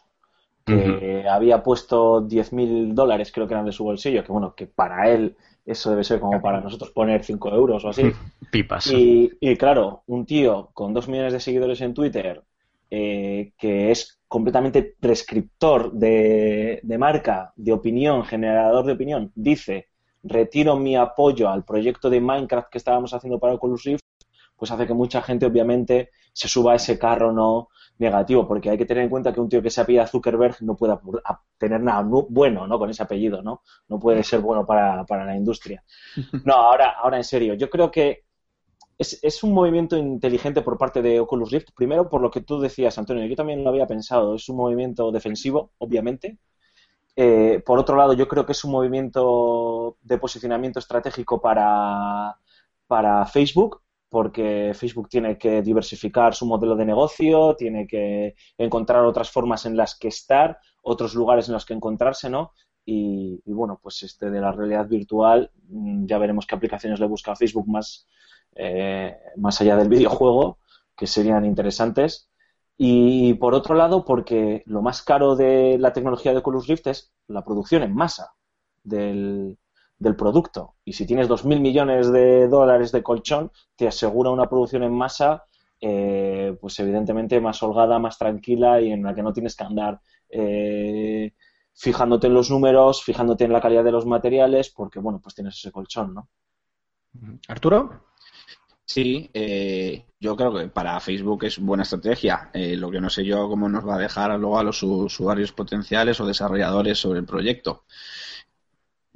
[0.69, 5.11] que había puesto 10.000 dólares, creo que eran de su bolsillo, que bueno, que para
[5.11, 8.11] él eso debe ser como para nosotros poner 5 euros o así.
[8.51, 8.91] Pipas.
[8.91, 12.43] Y, claro, un tío con 2 millones de seguidores en Twitter,
[12.91, 19.89] eh, que es completamente prescriptor de, de marca, de opinión, generador de opinión, dice,
[20.23, 24.05] retiro mi apoyo al proyecto de Minecraft que estábamos haciendo para Oculus Rift,
[24.57, 27.69] pues hace que mucha gente obviamente se suba a ese carro, ¿no?
[27.99, 30.77] Negativo, porque hay que tener en cuenta que un tío que se apellida Zuckerberg no
[30.77, 30.97] puede
[31.59, 32.79] tener nada bueno, ¿no?
[32.79, 33.63] Con ese apellido, ¿no?
[33.89, 35.85] No puede ser bueno para, la industria.
[36.45, 38.25] No, ahora, ahora en serio, yo creo que
[38.97, 41.71] es, es, un movimiento inteligente por parte de Oculus Rift.
[41.75, 44.35] Primero, por lo que tú decías, Antonio, yo también lo había pensado.
[44.35, 46.39] Es un movimiento defensivo, obviamente.
[47.21, 52.39] Eh, por otro lado, yo creo que es un movimiento de posicionamiento estratégico para,
[52.87, 59.31] para Facebook, porque Facebook tiene que diversificar su modelo de negocio, tiene que encontrar otras
[59.31, 62.53] formas en las que estar, otros lugares en los que encontrarse, ¿no?
[62.85, 67.33] Y, bueno, pues este de la realidad virtual, mm, ya veremos qué aplicaciones le busca
[67.33, 68.07] a Facebook más,
[68.55, 69.89] eh, más allá del
[70.23, 70.59] videojuego,
[70.97, 72.31] que serían interesantes.
[72.79, 77.13] Y por otro lado, porque lo más caro de la tecnología de Oculus Rift es
[77.27, 78.33] la producción en masa
[78.85, 79.59] del,
[79.99, 80.77] del producto.
[80.85, 85.45] Y si tienes 2.000 millones de dólares de colchón, te asegura una producción en masa,
[85.81, 90.01] eh, pues evidentemente más holgada, más tranquila y en la que no tienes que andar
[90.29, 91.33] eh,
[91.75, 95.57] fijándote en los números, fijándote en la calidad de los materiales, porque bueno, pues tienes
[95.57, 96.29] ese colchón, ¿no?
[97.49, 98.07] Arturo.
[98.85, 102.51] Sí, eh, yo creo que para Facebook es buena estrategia.
[102.55, 106.19] lo que no sé yo cómo nos va a dejar luego a los usuarios potenciales
[106.21, 107.85] o desarrolladores sobre el proyecto.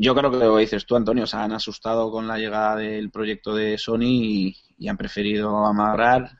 [0.05, 3.55] Yo creo que lo dices tú, Antonio, se han asustado con la llegada del proyecto
[3.55, 6.39] de Sony y, han preferido amarrar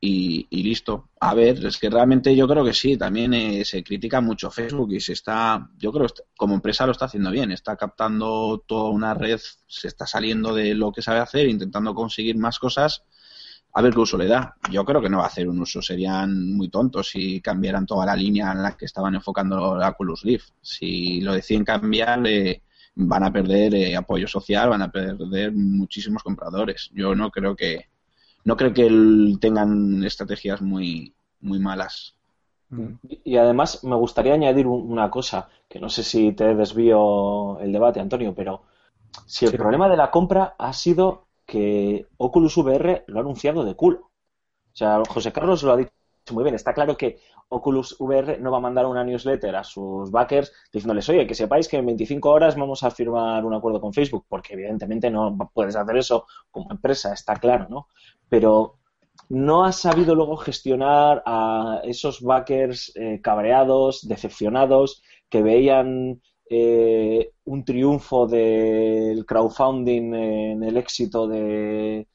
[0.00, 1.10] y, listo.
[1.20, 4.94] A ver, es que realmente yo creo que sí, también eh, se critica mucho Facebook
[4.94, 6.06] y se está, yo creo
[6.38, 10.74] como empresa lo está haciendo bien, está captando toda una red, se está saliendo de
[10.74, 13.04] lo que sabe hacer, intentando conseguir más cosas.
[13.74, 14.56] A ver qué uso le da.
[14.70, 18.06] Yo creo que no va a hacer un uso, serían muy tontos si cambiaran toda
[18.06, 20.48] la línea en la que estaban enfocando la Oculus Rift.
[20.62, 22.62] Si lo deciden cambiar, eh,
[22.94, 26.90] van a perder eh, apoyo social, van a perder muchísimos compradores.
[26.92, 27.86] Yo no creo que
[28.44, 32.14] no creo que tengan estrategias muy muy malas.
[33.24, 38.00] Y además me gustaría añadir una cosa, que no sé si te desvío el debate,
[38.00, 38.62] Antonio, pero
[39.26, 43.74] si el problema de la compra ha sido que Oculus VR lo ha anunciado de
[43.74, 44.10] culo.
[44.72, 45.92] O sea, José Carlos lo ha dicho
[46.30, 46.54] muy bien.
[46.54, 47.18] Está claro que
[47.54, 51.68] Oculus VR no va a mandar una newsletter a sus backers diciéndoles, oye, que sepáis
[51.68, 55.76] que en 25 horas vamos a firmar un acuerdo con Facebook, porque evidentemente no puedes
[55.76, 57.88] hacer eso como empresa, está claro, ¿no?
[58.28, 58.78] Pero
[59.28, 67.64] no ha sabido luego gestionar a esos backers eh, cabreados, decepcionados, que veían eh, un
[67.64, 72.08] triunfo del crowdfunding en el éxito de,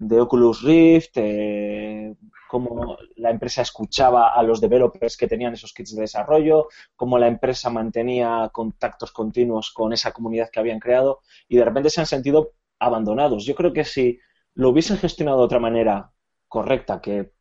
[0.00, 2.14] Oculus Rift, eh,
[2.48, 7.28] cómo la empresa escuchaba a los developers que tenían esos kits de desarrollo, cómo la
[7.28, 12.06] empresa mantenía contactos continuos con esa comunidad que habían creado y de repente se han
[12.06, 13.44] sentido abandonados.
[13.44, 14.18] Yo creo que si
[14.54, 16.12] lo hubiesen gestionado de otra manera
[16.48, 17.32] correcta, que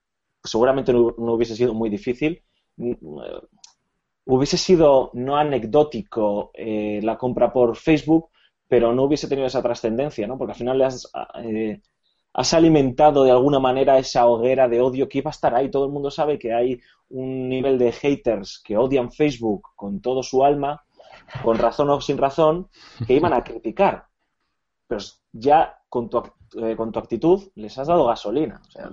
[0.44, 2.44] seguramente no, hubiese sido muy difícil,
[4.26, 8.30] hubiese sido no anecdótico eh, la compra por Facebook,
[8.68, 10.38] pero no hubiese tenido esa trascendencia, ¿no?
[10.38, 11.12] Porque al final le has,
[11.44, 11.82] eh,
[12.34, 15.70] has, alimentado de alguna manera esa hoguera de odio que iba a estar ahí.
[15.70, 20.24] Todo el mundo sabe que hay un nivel de haters que odian Facebook con todo
[20.24, 20.84] su alma,
[21.44, 22.70] con razón o sin razón,
[23.06, 24.08] que iban a criticar.
[24.88, 26.24] Pero ya con tu,
[26.62, 28.62] eh, con tu actitud les has dado gasolina.
[28.68, 28.90] O sea,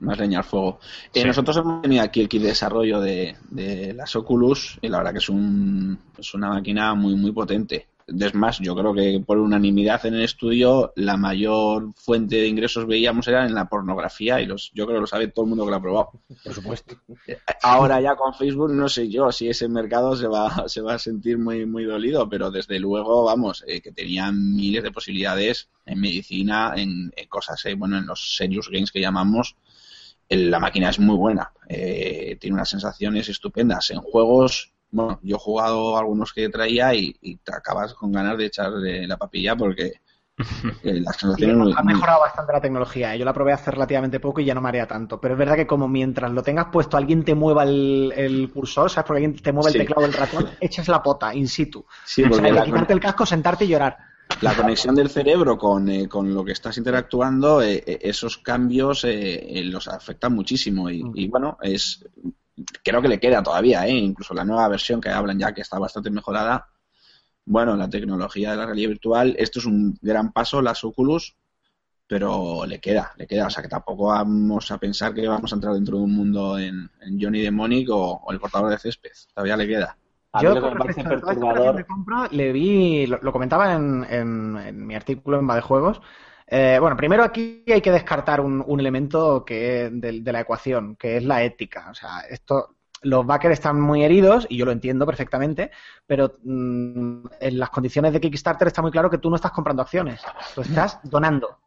[0.00, 0.78] más leña al fuego.
[1.12, 4.98] Eh, nosotros hemos tenido aquí el kit de desarrollo de, de, las Oculus y la
[4.98, 7.88] verdad que es, un, es una máquina muy, muy potente.
[8.08, 12.86] Es más, yo creo que por unanimidad en el estudio la mayor fuente de ingresos
[12.86, 15.64] veíamos era en la pornografía y los, yo creo que lo sabe todo el mundo
[15.64, 16.10] que lo ha probado.
[16.42, 16.96] Por supuesto.
[17.62, 20.98] Ahora ya con Facebook no sé yo si ese mercado se va, se va a
[20.98, 26.00] sentir muy, muy dolido, pero desde luego, vamos, eh, que tenían miles de posibilidades en
[26.00, 29.56] medicina, en, cosas, eh, bueno, en los serious games que llamamos,
[30.30, 33.90] la máquina es muy buena, eh, tiene unas sensaciones estupendas.
[33.90, 38.46] En juegos, bueno, yo he jugado algunos que traía y, te acabas con ganas de
[38.46, 40.00] echar la papilla porque
[40.82, 41.74] las sensaciones...
[41.76, 43.18] ha mejorado bastante la tecnología, ¿eh?
[43.18, 45.66] yo la probé hace relativamente poco y ya no marea tanto, pero es verdad que
[45.66, 49.06] como mientras lo tengas puesto alguien te mueva el, cursor, ¿sabes?
[49.06, 51.84] Porque alguien te mueve el teclado del ratón, echas la pota in situ.
[52.04, 54.08] Sí, porque quitarte el casco, sentarte y llorar
[54.40, 59.04] la conexión del cerebro con, eh, con lo que estás interactuando, eh, eh, esos cambios
[59.04, 60.90] los afectan muchísimo.
[60.90, 62.04] Y, y, bueno, es
[62.82, 66.10] creo que le queda todavía, incluso la nueva versión que hablan ya que está bastante
[66.10, 66.68] mejorada.
[67.44, 71.34] Bueno, la tecnología de la realidad virtual, esto es un gran paso, las Oculus,
[72.06, 73.46] pero le queda, le queda.
[73.46, 76.58] O sea que tampoco vamos a pensar que vamos a entrar dentro de un mundo
[76.58, 76.90] en,
[77.20, 79.12] Johnny Demonic o, o el portador de césped.
[79.34, 79.96] Todavía le queda.
[80.42, 81.84] Yo, lo que me perturbador.
[82.32, 86.00] le vi, lo, comentaba en, mi artículo en Juegos.
[86.50, 91.18] Eh, bueno, primero aquí hay que descartar un, elemento que de, de, la ecuación, que
[91.18, 91.88] es la ética.
[91.90, 95.70] O sea, esto, los backers están muy heridos y yo lo entiendo perfectamente,
[96.06, 99.82] pero mm, en las condiciones de Kickstarter está muy claro que tú no estás comprando
[99.82, 100.22] acciones,
[100.54, 101.58] tú estás donando.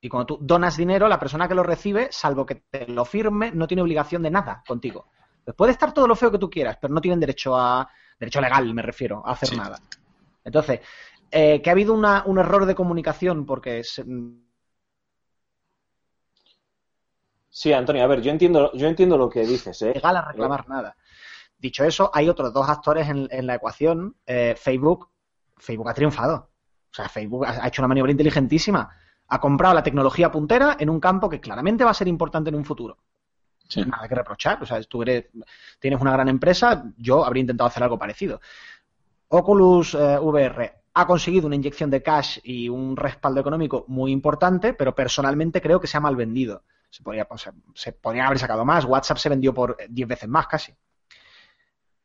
[0.00, 3.52] Y cuando tú donas dinero, la persona que lo recibe, salvo que te lo firme,
[3.52, 5.06] no tiene obligación de nada contigo.
[5.44, 8.40] Pues puede estar todo lo feo que tú quieras, pero no tienen derecho a, derecho
[8.40, 9.78] legal me refiero, a hacer nada.
[10.44, 10.80] Entonces,
[11.36, 13.82] eh, que ha habido un error de comunicación porque...
[17.50, 19.82] Sí, Antonio, a ver, yo entiendo, yo entiendo lo que dices.
[19.82, 19.94] ¿eh?
[19.94, 20.96] Legal a reclamar nada.
[21.58, 24.14] Dicho eso, hay otros dos actores en, la ecuación.
[24.24, 25.10] Eh, Facebook,
[25.56, 26.50] Facebook ha triunfado.
[26.88, 28.88] O sea, Facebook ha hecho una maniobra inteligentísima.
[29.26, 32.54] Ha comprado la tecnología puntera en un campo que claramente va a ser importante en
[32.54, 32.98] un futuro.
[33.74, 34.62] Nada que reprochar.
[34.62, 35.30] O sea, tú eres,
[35.80, 38.40] tienes una gran empresa, yo habría intentado hacer algo parecido.
[39.26, 44.74] Oculus eh, VR ha conseguido una inyección de cash y un respaldo económico muy importante,
[44.74, 46.62] pero personalmente creo que se ha mal vendido.
[46.88, 47.26] Se podría,
[47.74, 48.84] se podrían haber sacado más.
[48.84, 50.72] WhatsApp se vendió por 10 veces más casi.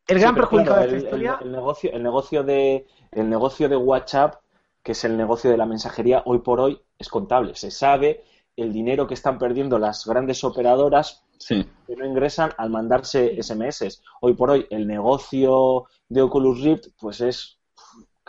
[0.08, 1.38] El gran perjudicado de esta historia.
[1.40, 4.42] El, negocio, el, negocio de, el negocio de WhatsApp,
[4.82, 7.54] que es el negocio de la mensajería, hoy por hoy es contable.
[7.54, 8.24] Se sabe
[8.56, 14.02] el dinero que están perdiendo las grandes operadoras que no ingresan al mandarse SMS.
[14.22, 17.59] Hoy por hoy el negocio de Oculus Rift pues es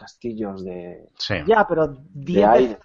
[0.00, 1.10] castillos de...
[1.46, 2.78] Ya, pero 10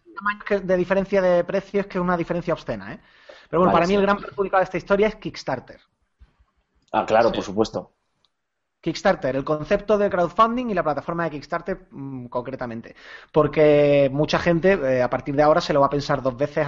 [0.50, 2.94] de, de, diferencia de precios que una diferencia obscena.
[2.94, 3.00] ¿eh?
[3.50, 5.80] Pero bueno, para mí el gran perjudicado de esta historia es Kickstarter.
[6.92, 7.94] Ah, claro, por supuesto.
[8.82, 12.96] Kickstarter, el concepto de crowdfunding y la plataforma de Kickstarter mm, concretamente.
[13.32, 16.68] Porque mucha gente eh, a partir de ahora se lo va a pensar dos veces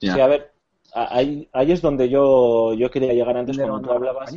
[0.00, 0.52] Sí, a ver,
[0.92, 4.34] ahí, ahí es donde yo, yo quería llegar antes cuando tú hablabas.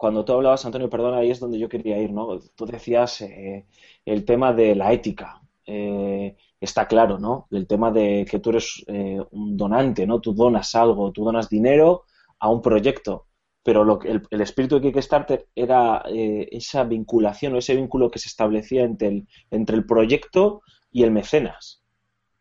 [0.00, 2.40] Cuando tú hablabas, Antonio, perdón, ahí es donde yo quería ir, ¿no?
[2.54, 3.66] Tú decías eh,
[4.06, 5.42] el tema de la ética.
[5.66, 7.48] Eh, está claro, ¿no?
[7.50, 10.18] El tema de que tú eres eh, un donante, ¿no?
[10.18, 12.04] Tú donas algo, tú donas dinero
[12.38, 13.26] a un proyecto,
[13.62, 18.28] pero lo que, el, espíritu de Kickstarter era esa vinculación o ese vínculo que se
[18.28, 21.82] establecía entre el, entre el proyecto y el mecenas,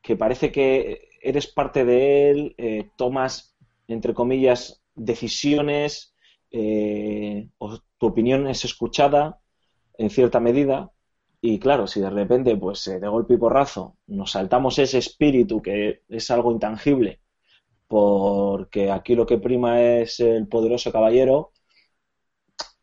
[0.01, 3.57] que parece que eres parte de él, eh, tomas,
[3.89, 6.15] entre comillas, decisiones
[6.51, 9.39] eh, o tu opinión es escuchada
[9.97, 10.91] en cierta medida
[11.41, 16.03] y claro, si de repente, pues de golpe y porrazo, nos saltamos ese espíritu que
[16.09, 17.21] es algo intangible,
[17.87, 21.53] porque aquí lo que prima es el poderoso caballero,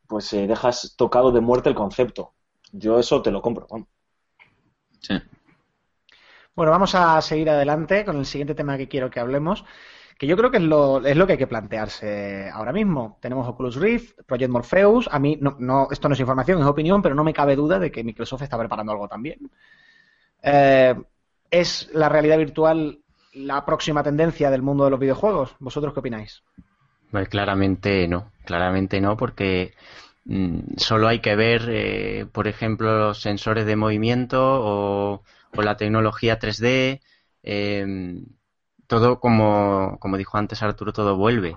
[0.08, 2.34] pues dejas tocado de muerte el concepto.
[2.72, 3.66] Yo eso te lo compro.
[5.00, 5.14] Sí.
[6.54, 9.64] Bueno, vamos a seguir adelante con el siguiente tema que quiero que hablemos,
[10.18, 13.18] que yo creo que es lo, es lo que hay que plantearse ahora mismo.
[13.20, 15.08] Tenemos Oculus Rift, Project Morpheus.
[15.12, 17.78] A mí, no, no, esto no es información, es opinión, pero no me cabe duda
[17.78, 19.50] de que Microsoft está preparando algo también.
[20.42, 20.94] Eh,
[21.50, 23.00] ¿Es la realidad virtual
[23.34, 25.54] la próxima tendencia del mundo de los videojuegos?
[25.58, 26.42] ¿Vosotros qué opináis?
[27.10, 29.74] Pues claramente no, claramente no, porque
[30.24, 36.38] mm, solo hay que ver, eh, por ejemplo, los sensores de movimiento o, la tecnología
[36.38, 37.00] 3D.
[37.42, 38.26] Em,
[38.86, 41.56] todo, como, como dijo antes Arturo, todo vuelve.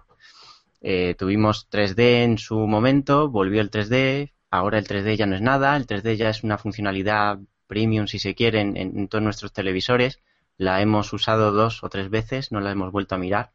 [0.82, 5.42] Eh, tuvimos 3D en su momento, volvió el 3D, ahora el 3D ya no es
[5.42, 10.22] nada, el 3D ya es una funcionalidad premium, si se quiere, en, todos nuestros televisores.
[10.58, 13.52] La hemos usado dos o tres veces, no la hemos vuelto a mirar.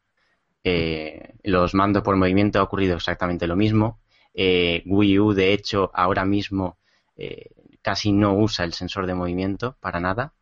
[0.64, 4.00] Eh, los mandos por movimiento ha ocurrido exactamente lo mismo.
[4.32, 6.78] Eh, Wii U, de hecho, ahora mismo
[7.80, 10.32] casi no usa el sensor de movimiento para nada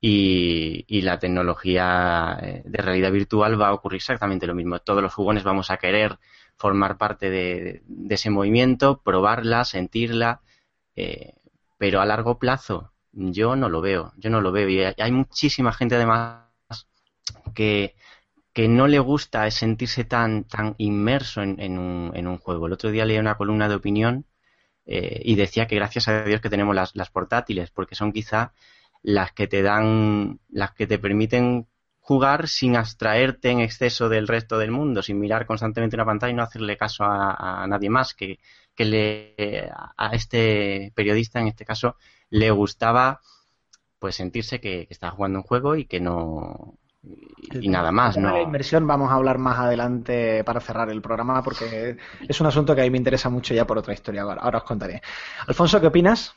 [0.00, 4.78] y, la tecnología eh, de realidad virtual va a ocurrir exactamente lo mismo.
[4.80, 6.18] Todos los jugones vamos a querer
[6.56, 10.42] formar parte de, ese movimiento, probarla, sentirla,
[10.96, 11.34] eh,
[11.78, 14.68] pero a largo plazo yo no lo veo, yo no lo veo.
[14.68, 16.44] Y hay muchísima gente además
[17.54, 17.96] que,
[18.52, 22.66] que no le gusta sentirse tan, tan inmerso en, un, en un juego.
[22.66, 24.26] El otro día leí una columna de opinión
[24.86, 28.52] eh, y decía que gracias a Dios que tenemos las portátiles, porque son quizá
[29.02, 31.66] las que te dan, las que te permiten
[32.00, 36.34] jugar sin abstraerte en exceso del resto del mundo, sin mirar constantemente una pantalla y
[36.34, 38.38] no hacerle caso a, nadie más, que,
[38.74, 41.96] que le, a este periodista en este caso
[42.30, 43.20] le gustaba
[43.98, 46.78] pues sentirse que, está jugando un juego y que no
[47.60, 48.16] y, nada más.
[48.16, 48.32] ¿no?
[48.32, 52.74] La inversión vamos a hablar más adelante para cerrar el programa porque es un asunto
[52.74, 54.22] que a mí me interesa mucho ya por otra historia.
[54.22, 55.02] Ahora, ahora os contaré.
[55.46, 56.34] Alfonso, ¿qué opinas?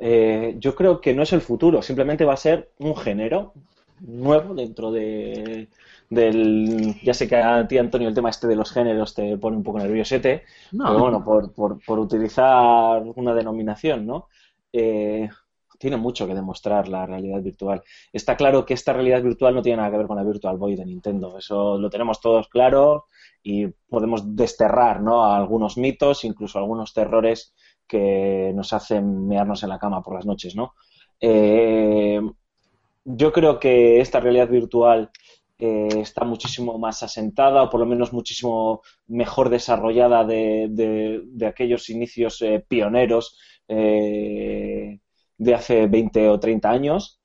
[0.00, 3.52] Eh, yo creo que no es el futuro, simplemente va a ser un género
[4.00, 5.68] nuevo dentro de,
[6.10, 7.00] del...
[7.02, 9.62] Ya sé que a ti, Antonio, el tema este de los géneros te pone un
[9.62, 14.28] poco nerviosete, pero bueno, por, por, por, utilizar una denominación, ¿no?
[14.72, 15.28] Eh,
[15.78, 17.82] tiene mucho que demostrar la realidad virtual.
[18.12, 20.76] Está claro que esta realidad virtual no tiene nada que ver con la Virtual Boy
[20.76, 21.36] de Nintendo.
[21.36, 23.06] Eso lo tenemos todos claro
[23.42, 25.24] y podemos desterrar ¿no?
[25.26, 27.54] algunos mitos, incluso algunos terrores
[27.86, 30.74] que nos hacen mearnos en la cama por las noches, ¿no?
[31.20, 32.20] Eh,
[33.04, 35.10] yo creo que esta realidad virtual
[35.58, 42.42] eh, está muchísimo más asentada o por lo menos muchísimo mejor desarrollada de, aquellos inicios
[42.42, 47.20] eh, pioneros de hace 20 o 30 años,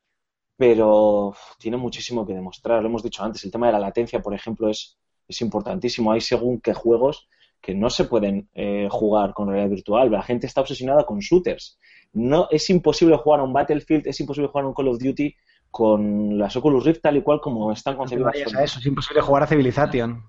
[0.58, 2.82] pero tiene muchísimo que demostrar.
[2.82, 6.12] Lo hemos dicho antes, el tema de la latencia, por ejemplo, es, es importantísimo.
[6.12, 7.30] Hay según qué juegos
[7.62, 10.12] que no se pueden eh, jugar con realidad virtual.
[10.12, 11.80] La gente está obsesionada con shooters.
[12.14, 15.36] No es imposible jugar a un Battlefield, es imposible jugar a un Call of Duty
[15.70, 18.34] con las Oculus Rift tal y cual como están concebidas.
[18.52, 20.24] No eso, es imposible jugar a Civilization.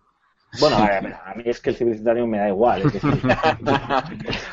[0.58, 2.82] Bueno, a, mí es que el Civilization me da igual.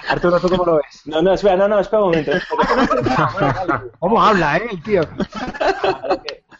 [0.10, 1.02] Arturo, ¿tú cómo lo ves?
[1.06, 2.32] No, no, espera, no, no, espera un momento.
[4.00, 5.02] ¿Cómo habla, eh, el tío?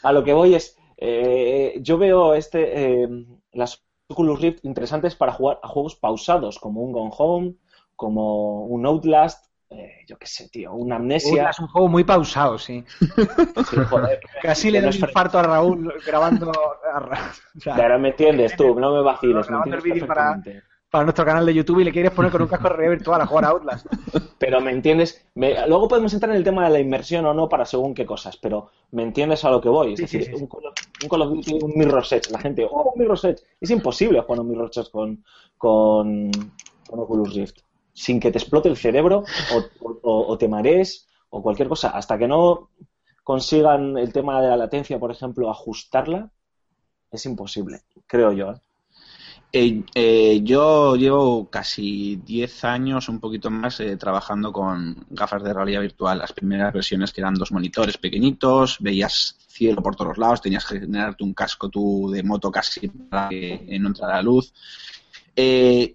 [0.02, 3.08] A lo que, voy es, eh, yo veo este, eh,
[3.54, 7.56] las Oculus Rift interesantes para jugar a juegos pausados, como un Gone Home,
[7.96, 11.50] como un Outlast, eh, yo qué sé, tío, una Amnesia.
[11.50, 12.86] Es un juego muy pausado, sí.
[14.42, 16.52] Casi le da un infarto a Raúl grabando.
[17.76, 20.42] Pero me entiendes tú, no me vaciles, me entiendes perfectamente para
[20.94, 23.28] nuestro canal de YouTube y le quieres poner con un casco de realidad virtual a
[23.28, 23.86] jugar a Outlast.
[24.38, 27.66] Pero me entiendes, luego podemos entrar en el tema de la inmersión o no para
[27.66, 29.94] según qué cosas, pero me entiendes a lo que voy.
[29.94, 33.44] Es decir, Un, Call of Duty, un Mirror Edge, la gente, oh, un Mirror Edge.
[33.60, 35.24] Es imposible jugar un Mirror Edge con,
[35.58, 36.32] con,
[36.90, 37.60] Oculus Rift
[37.94, 39.24] sin que te explote el cerebro
[40.04, 41.90] o, te marees o cualquier cosa.
[41.90, 42.70] Hasta que no
[43.24, 46.32] consigan el tema de la latencia, por ejemplo, ajustarla,
[47.12, 48.52] es imposible, creo yo.
[48.52, 48.56] ¿eh?
[49.52, 55.54] Eh, eh, yo llevo casi 10 años, un poquito más, eh, trabajando con gafas de
[55.54, 56.20] realidad virtual.
[56.20, 60.82] Las primeras versiones que eran dos monitores pequeñitos, veías cielo por todos lados, tenías que
[60.82, 64.54] generarte un casco tú de moto casi para que no entrara la luz.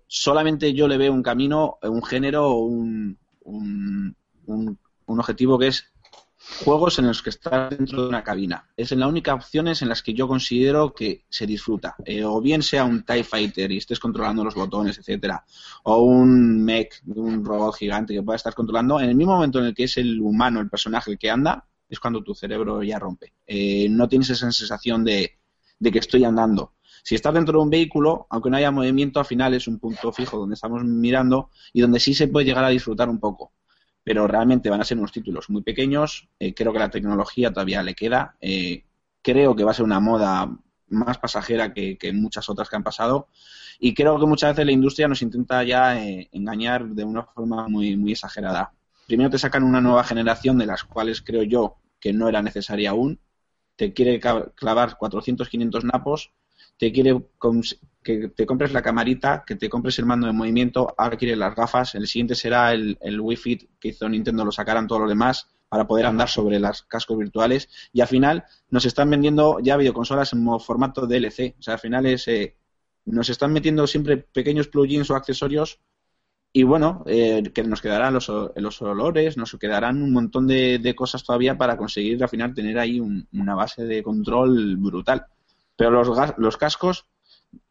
[0.07, 5.91] solamente yo le veo un camino, un género, un, un, un objetivo que es
[6.64, 8.68] juegos en los que estás dentro de una cabina.
[8.76, 11.94] Es la única opciones en las que yo considero que se disfruta.
[12.05, 15.44] Eh, o bien sea un TIE Fighter y estés controlando los botones, etcétera,
[15.84, 19.66] o un mech, un robot gigante que pueda estar controlando, en el mismo momento en
[19.66, 22.98] el que es el humano, el personaje el que anda, es cuando tu cerebro ya
[22.98, 23.32] rompe.
[23.46, 25.32] Eh, no tienes esa sensación de,
[25.78, 26.74] de que estoy andando.
[27.05, 30.12] Si estás dentro de un vehículo, aunque no haya movimiento, al final es un punto
[30.12, 33.53] fijo donde estamos mirando y donde sí se puede llegar a disfrutar un poco
[34.05, 36.28] pero realmente van a ser unos títulos muy pequeños.
[36.38, 38.36] Eh, creo que la tecnología todavía le queda.
[38.40, 38.84] Eh,
[39.22, 40.50] creo que va a ser una moda
[40.88, 43.28] más pasajera que, muchas otras que han pasado.
[43.78, 47.68] Y creo que muchas veces la industria nos intenta ya eh, engañar de una forma
[47.68, 48.72] muy, muy exagerada.
[49.07, 52.90] Primero te sacan una nueva generación de las cuales creo yo que no era necesaria
[52.90, 53.20] aún.
[53.76, 56.32] Te quiere clavar 400, 500 napos
[56.83, 57.16] te quiere
[58.03, 61.95] que te compres la camarita, que te compres el mando de movimiento, ahora las gafas,
[61.95, 65.87] el siguiente será el, el Wii que hizo Nintendo, lo sacarán todos los demás para
[65.87, 70.45] poder andar sobre las cascos virtuales y al final nos están vendiendo ya videoconsolas en
[70.59, 72.57] formato DLC, o sea, al final es, eh,
[73.05, 75.78] nos están metiendo siempre pequeños plugins o accesorios
[76.53, 81.22] y bueno, eh, que nos quedarán los, los, olores, nos quedarán un montón de, cosas
[81.22, 85.26] todavía para conseguir al final tener ahí una base de control brutal.
[85.77, 87.07] Pero los, los cascos,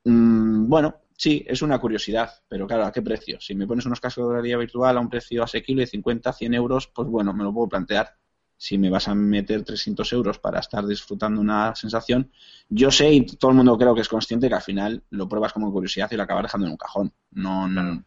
[0.04, 3.40] mmm, bueno, sí, es una curiosidad, pero claro, ¿a qué precio?
[3.40, 6.54] Si me pones unos cascos de realidad virtual a un precio asequible de 50, 100
[6.54, 8.16] euros, pues bueno, me lo puedo plantear.
[8.58, 12.32] Si me vas a meter 300 euros para estar disfrutando una sensación,
[12.70, 15.54] yo sé y todo el mundo creo que es consciente que al final lo pruebas
[15.54, 17.14] como curiosidad y lo acabas dejando en un cajón.
[17.32, 18.04] No, no.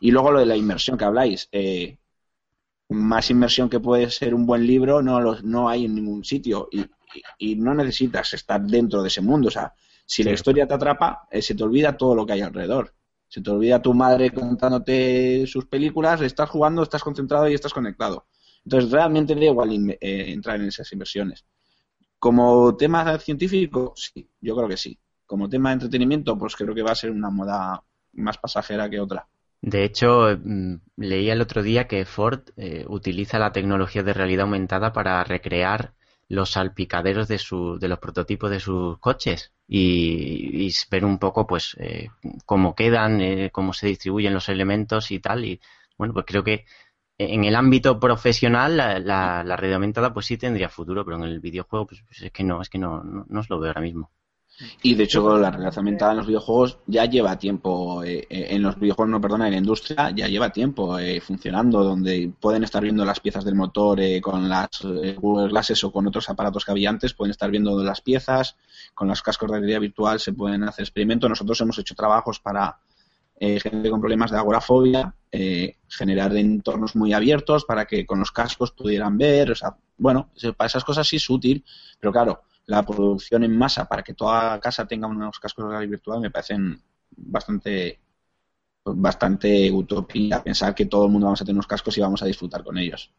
[0.00, 1.98] Y luego lo de la inmersión que habláis, eh,
[2.90, 6.68] más inmersión que puede ser un buen libro no, no hay en ningún sitio.
[6.70, 6.84] Y
[7.38, 9.48] y, no necesitas estar dentro de ese mundo.
[9.48, 9.72] O sea,
[10.04, 12.94] si la historia te atrapa, eh, se te olvida todo lo que hay alrededor.
[13.28, 18.26] Se te olvida tu madre contándote sus películas, estás jugando, estás concentrado y estás conectado.
[18.64, 21.44] Entonces, realmente da igual eh, entrar en esas inversiones.
[22.18, 24.98] Como tema científico, sí, yo creo que sí.
[25.26, 27.82] Como tema de entretenimiento, pues creo que va a ser una moda
[28.12, 29.26] más pasajera que otra.
[29.62, 34.42] De hecho, mm, leí el otro día que Ford eh, utiliza la tecnología de realidad
[34.42, 35.94] aumentada para recrear
[36.32, 41.76] los salpicaderos de, su, de los prototipos de sus coches y, ver un poco pues
[41.78, 42.08] eh,
[42.46, 45.44] cómo quedan, eh, cómo se distribuyen los elementos y tal.
[45.44, 45.60] Y
[45.98, 46.64] bueno, pues creo que
[47.18, 51.24] en el ámbito profesional la, la, la red aumentada pues sí tendría futuro, pero en
[51.24, 53.68] el videojuego pues, pues es que no, es que no, no, no os lo veo
[53.68, 54.10] ahora mismo.
[54.82, 58.62] Y de hecho, la realidad aumentada en los videojuegos ya lleva tiempo, eh, eh, en
[58.62, 62.82] los videojuegos, no, perdona, en la industria ya lleva tiempo eh, funcionando, donde pueden estar
[62.82, 64.82] viendo las piezas del motor con las
[65.16, 68.56] Google Glasses o con otros aparatos que había antes, pueden estar viendo las piezas,
[68.94, 71.28] con los cascos de realidad virtual se pueden hacer experimentos.
[71.28, 72.78] Nosotros hemos hecho trabajos para
[73.40, 75.14] gente con problemas de agorafobia,
[75.88, 80.68] generar entornos muy abiertos para que con los cascos pudieran ver, o sea, bueno, para
[80.68, 81.64] esas cosas sí es útil,
[81.98, 85.90] pero claro, la producción en masa para que toda casa tenga unos cascos de realidad
[85.90, 86.80] virtual me parecen
[87.16, 88.00] bastante
[88.84, 92.26] bastante utopía pensar que todo el mundo vamos a tener unos cascos y vamos a
[92.26, 93.12] disfrutar con ellos.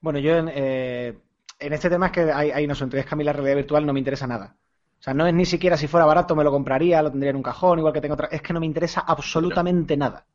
[0.00, 1.18] Bueno, yo en, eh,
[1.58, 3.86] en este tema es que hay, hay no entonces que a mí la realidad virtual
[3.86, 4.56] no me interesa nada.
[4.98, 7.36] O sea, no es ni siquiera si fuera barato me lo compraría, lo tendría en
[7.36, 8.28] un cajón, igual que tengo otra.
[8.30, 10.26] Es que no me interesa absolutamente nada.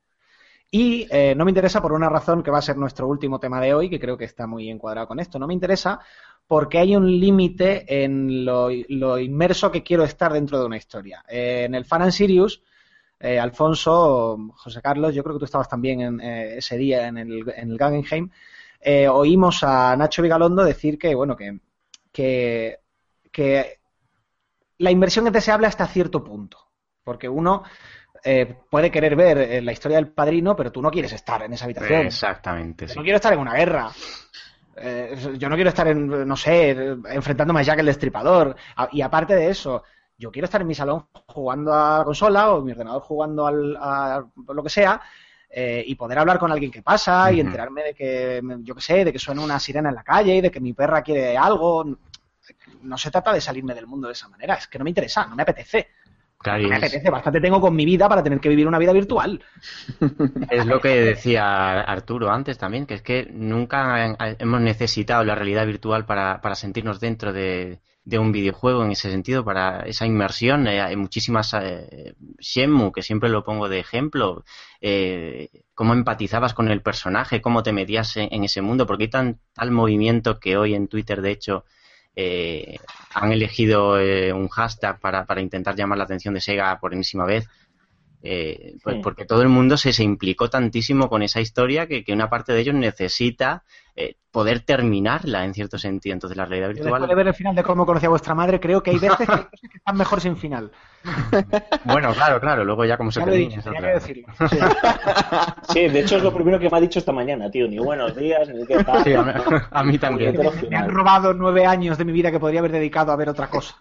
[0.69, 3.59] Y eh, no me interesa por una razón que va a ser nuestro último tema
[3.59, 5.37] de hoy, que creo que está muy encuadrado con esto.
[5.37, 5.99] No me interesa
[6.51, 11.23] porque hay un límite en lo, inmerso que quiero estar dentro de una historia.
[11.25, 12.61] Eh, en el Fan and Sirius,
[13.17, 17.19] eh, Alfonso, José Carlos, yo creo que tú estabas también en, eh, ese día en
[17.19, 18.29] el, en el Guggenheim,
[19.11, 21.57] oímos a Nacho Vigalondo decir que, bueno, que,
[22.11, 22.79] que,
[23.31, 23.79] que
[24.79, 26.57] la inversión es deseable hasta cierto punto.
[27.01, 27.63] Porque uno
[28.69, 32.07] puede querer ver la historia del padrino, pero tú no quieres estar en esa habitación.
[32.07, 32.87] Exactamente.
[32.93, 33.89] No quiero estar en una guerra.
[34.83, 38.55] Eh, yo no quiero estar, en, no sé, enfrentándome a Jack el Destripador.
[38.91, 39.83] Y aparte de eso,
[40.17, 43.45] yo quiero estar en mi salón jugando a la consola o en mi ordenador jugando
[43.47, 45.01] al, a lo que sea
[45.49, 49.05] eh, y poder hablar con alguien que pasa y enterarme de que, yo qué sé,
[49.05, 51.85] de que suena una sirena en la calle y de que mi perra quiere algo.
[52.81, 55.25] No se trata de salirme del mundo de esa manera, es que no me interesa,
[55.27, 55.89] no me apetece.
[56.41, 59.43] Claro, me apetece, bastante tengo con mi vida para tener que vivir una vida virtual.
[60.49, 65.65] Es lo que decía Arturo antes también, que es que nunca hemos necesitado la realidad
[65.65, 67.79] virtual para, para sentirnos dentro de,
[68.11, 70.67] un videojuego en ese sentido, para esa inmersión.
[70.67, 71.53] Eh, hay muchísimas.
[71.53, 74.43] Eh, Shenmue, que siempre lo pongo de ejemplo,
[74.81, 79.39] eh, cómo empatizabas con el personaje, cómo te metías en, ese mundo, porque hay tan,
[79.53, 81.65] tal movimiento que hoy en Twitter, de hecho,
[82.15, 82.77] eh,
[83.13, 87.25] han elegido eh, un hashtag para, para, intentar llamar la atención de Sega por enésima
[87.25, 87.47] vez.
[88.23, 92.29] Eh, pues porque todo el mundo se, se, implicó tantísimo con esa historia que, una
[92.29, 93.63] parte de ellos necesita
[93.95, 96.13] eh, poder terminarla en cierto sentido.
[96.13, 96.93] Entonces la realidad virtual...
[96.93, 99.27] Después de ver el final de cómo conocía a vuestra madre, creo que hay veces
[99.27, 100.71] que, que están mejor sin final.
[101.85, 103.49] bueno, claro, claro, luego ya como se termina.
[103.49, 104.27] Dicho, tenía que decirlo.
[105.71, 105.73] Sí.
[105.73, 105.87] sí.
[105.87, 107.67] de hecho es lo primero que me ha dicho esta mañana, tío.
[107.67, 109.03] Ni buenos días, ni qué tal.
[109.03, 109.31] Sí, a, mí,
[109.71, 110.37] a mí también.
[110.69, 113.47] Me han robado nueve años de mi vida que podría haber dedicado a ver otra
[113.47, 113.75] cosa.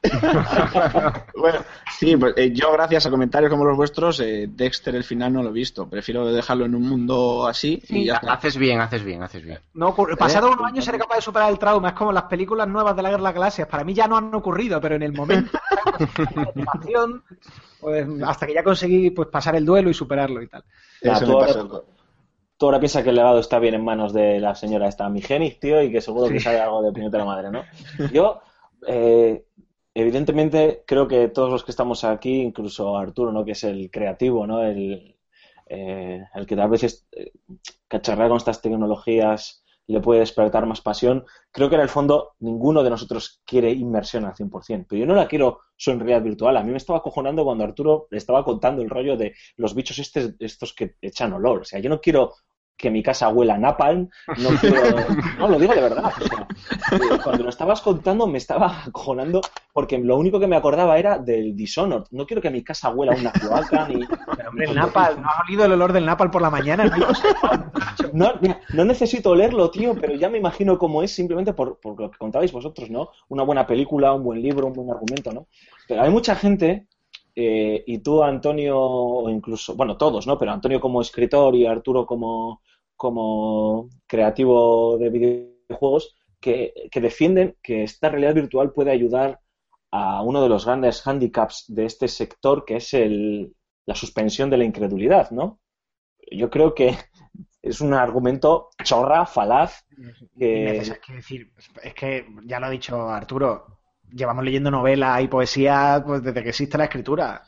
[1.37, 1.61] bueno,
[1.99, 5.43] sí, pues, eh, yo gracias a comentarios como los vuestros, eh, Dexter el final no
[5.43, 5.89] lo he visto.
[5.89, 8.17] Prefiero dejarlo en un mundo así sí, y ya.
[8.17, 9.59] Haces bien, haces bien, haces bien.
[9.75, 11.89] No, pasado unos años seré capaz de superar el trauma.
[11.89, 13.69] Es como las películas nuevas de la guerra de las galaxias.
[13.69, 15.59] Para mí ya no han ocurrido, pero en el momento
[17.81, 20.65] pues, hasta que ya conseguí pues pasar el duelo y superarlo y tal.
[21.01, 21.55] Eso tú, ahora,
[22.57, 25.59] tú, ahora, piensas que el legado está bien en manos de la señora esta Migenis,
[25.59, 26.35] tío, y que seguro sí.
[26.35, 27.65] que sabe algo de opinión de la madre, ¿no?
[28.13, 28.41] Yo,
[28.87, 29.45] eh,
[29.95, 33.45] evidentemente, creo que todos los que estamos aquí, incluso Arturo, ¿no?
[33.45, 34.63] Que es el creativo, ¿no?
[34.63, 35.17] El,
[35.73, 37.31] eh, el que a veces eh,
[37.87, 39.60] cacharrea con estas tecnologías
[39.93, 41.25] le puede despertar más pasión.
[41.51, 45.15] Creo que en el fondo ninguno de nosotros quiere inmersión al 100%, pero yo no
[45.15, 46.57] la quiero solo realidad virtual.
[46.57, 49.99] A mí me estaba acojonando cuando Arturo le estaba contando el rollo de los bichos
[49.99, 51.63] estos que echan olor.
[51.63, 52.35] O sea, yo no quiero
[52.81, 54.09] que mi casa huela a napalm,
[54.39, 54.83] no quiero...
[55.39, 56.13] No, lo digo de verdad.
[56.19, 59.41] O sea, cuando lo estabas contando me estaba acojonando
[59.73, 62.05] porque lo único que me acordaba era del Dishonored.
[62.11, 64.05] No quiero que mi casa huela a una cloaca ni...
[64.37, 66.91] Pero hombre, el napalm, ¿no has olido el olor del napalm por la mañana?
[68.13, 72.01] No, no, no necesito olerlo, tío, pero ya me imagino cómo es simplemente por, por
[72.01, 73.11] lo que contabais vosotros, ¿no?
[73.29, 75.47] Una buena película, un buen libro, un buen argumento, ¿no?
[75.87, 76.89] Pero hay mucha gente
[77.35, 80.37] eh, y tú, Antonio, o incluso, bueno, todos, ¿no?
[80.39, 82.63] Pero Antonio como escritor y Arturo como,
[83.01, 89.41] como creativo de videojuegos, que, que, defienden que esta realidad virtual puede ayudar
[89.91, 93.55] a uno de los grandes handicaps de este sector, que es el,
[93.87, 95.61] la suspensión de la incredulidad, ¿no?
[96.31, 96.95] Yo creo que
[97.63, 99.83] es un argumento chorra, falaz.
[100.39, 100.77] Que...
[100.77, 103.79] Es, que decir, es que ya lo ha dicho Arturo,
[104.13, 107.45] llevamos leyendo novela y poesía pues, desde que existe la escritura.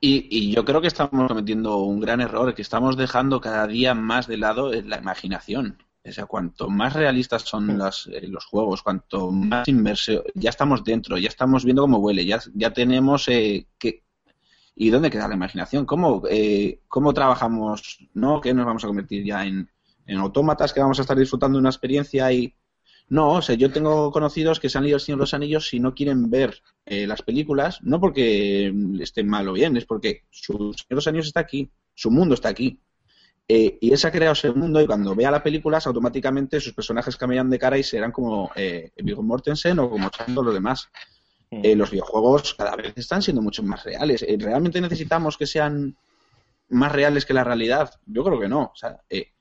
[0.00, 3.94] Y, y, yo creo que estamos cometiendo un gran error, que estamos dejando cada día
[3.94, 5.78] más de lado la imaginación.
[6.04, 10.84] O sea, cuanto más realistas son las, eh, los juegos, cuanto más inmersión, ya estamos
[10.84, 14.04] dentro, ya estamos viendo cómo huele, ya, ya tenemos eh, que...
[14.76, 15.84] ¿Y dónde queda la imaginación?
[15.84, 17.98] ¿Cómo, eh, cómo trabajamos?
[18.14, 18.40] ¿No?
[18.40, 19.68] ¿Qué nos vamos a convertir ya en,
[20.06, 22.54] en autómatas que vamos a estar disfrutando de una experiencia y,
[23.08, 25.72] no, o sea, yo tengo conocidos que se han leído El Señor de los Anillos
[25.74, 30.24] y no quieren ver eh, las películas, no porque estén mal o bien, es porque
[30.30, 32.80] su Señor de los Anillos está aquí, su mundo está aquí.
[33.50, 36.74] Eh, y él se ha creado ese mundo y cuando vea las películas, automáticamente sus
[36.74, 40.90] personajes cambian de cara y serán como eh, Viggo Mortensen o como todos los demás.
[41.50, 44.22] Eh, los videojuegos cada vez están siendo mucho más reales.
[44.22, 45.96] Eh, ¿Realmente necesitamos que sean
[46.68, 47.90] más reales que la realidad?
[48.04, 48.64] Yo creo que no.
[48.64, 49.32] O sea, eh,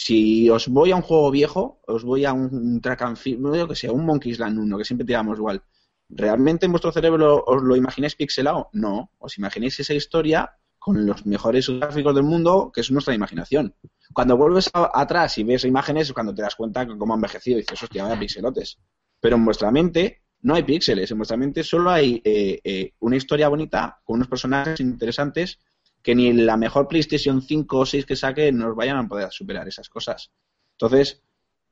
[0.00, 3.66] si os voy a un juego viejo, os voy a un track and no digo
[3.66, 5.60] que sea un Monkey Island 1, que siempre tiramos igual.
[6.08, 8.68] ¿Realmente en vuestro cerebro os lo imagináis pixelado?
[8.72, 9.10] No.
[9.18, 13.74] Os imagináis esa historia con los mejores gráficos del mundo, que es nuestra imaginación.
[14.14, 17.16] Cuando vuelves a, atrás y ves imágenes, es cuando te das cuenta que cómo ha
[17.16, 18.78] envejecido y dices, hostia, vaya pixelotes.
[19.18, 23.16] Pero en vuestra mente no hay píxeles, en vuestra mente solo hay eh, eh, una
[23.16, 25.58] historia bonita con unos personajes interesantes
[26.02, 29.66] que ni la mejor PlayStation 5 o 6 que saque nos vayan a poder superar
[29.68, 30.30] esas cosas.
[30.72, 31.22] Entonces,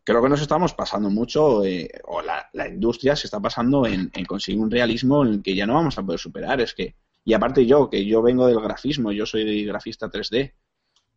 [0.05, 4.11] creo que nos estamos pasando mucho, eh, o la, la, industria se está pasando en,
[4.12, 6.61] en, conseguir un realismo en el que ya no vamos a poder superar.
[6.61, 10.55] Es que, y aparte yo, que yo vengo del grafismo, yo soy grafista 3D,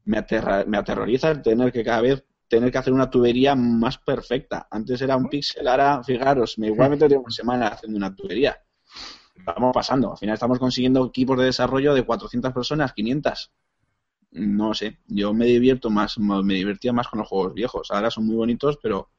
[0.06, 4.00] me, aterra, me aterroriza el tener que cada vez tener que hacer una tubería más
[4.00, 4.68] perfecta.
[4.72, 8.60] Antes era un píxel, ahora, fijaros, me igualmente tengo una semana haciendo una tubería
[9.46, 10.12] vamos pasando.
[10.12, 13.52] Al final estamos consiguiendo equipos de desarrollo de 400 personas, 500.
[14.32, 17.90] No sé, yo me divierto más, me divertía más con los juegos viejos.
[17.92, 19.10] Ahora son muy bonitos, pero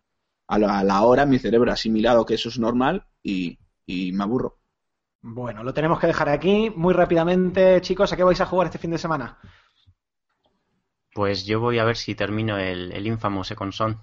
[0.46, 4.12] a la, a la hora mi cerebro ha asimilado que eso es normal y, y,
[4.12, 4.58] me aburro.
[5.22, 6.70] Bueno, lo tenemos que dejar aquí.
[6.74, 9.38] Muy rápidamente, chicos, ¿a qué vais a jugar este fin de semana?
[11.12, 14.00] Pues yo voy a ver si termino el, el infamo Second Son.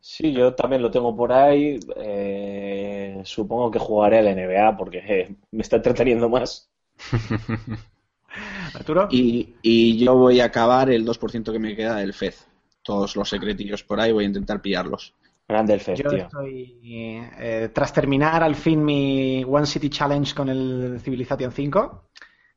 [0.00, 1.78] Sí, yo también lo tengo por ahí.
[1.96, 6.70] Eh, supongo que jugaré al NBA porque eh, me está entreteniendo más.
[8.74, 9.08] Arturo.
[9.10, 12.34] Y, y, yo voy a acabar el 2% que me queda del FED.
[12.82, 15.14] Todos los secretillos por ahí voy a intentar pillarlos.
[15.46, 16.18] Grande el FED, yo tío.
[16.18, 22.08] estoy, eh, tras terminar al fin mi One City Challenge con el Civilization 5,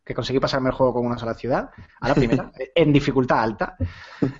[0.05, 3.75] que conseguí pasarme el juego con una sola ciudad, a la primera, en dificultad alta.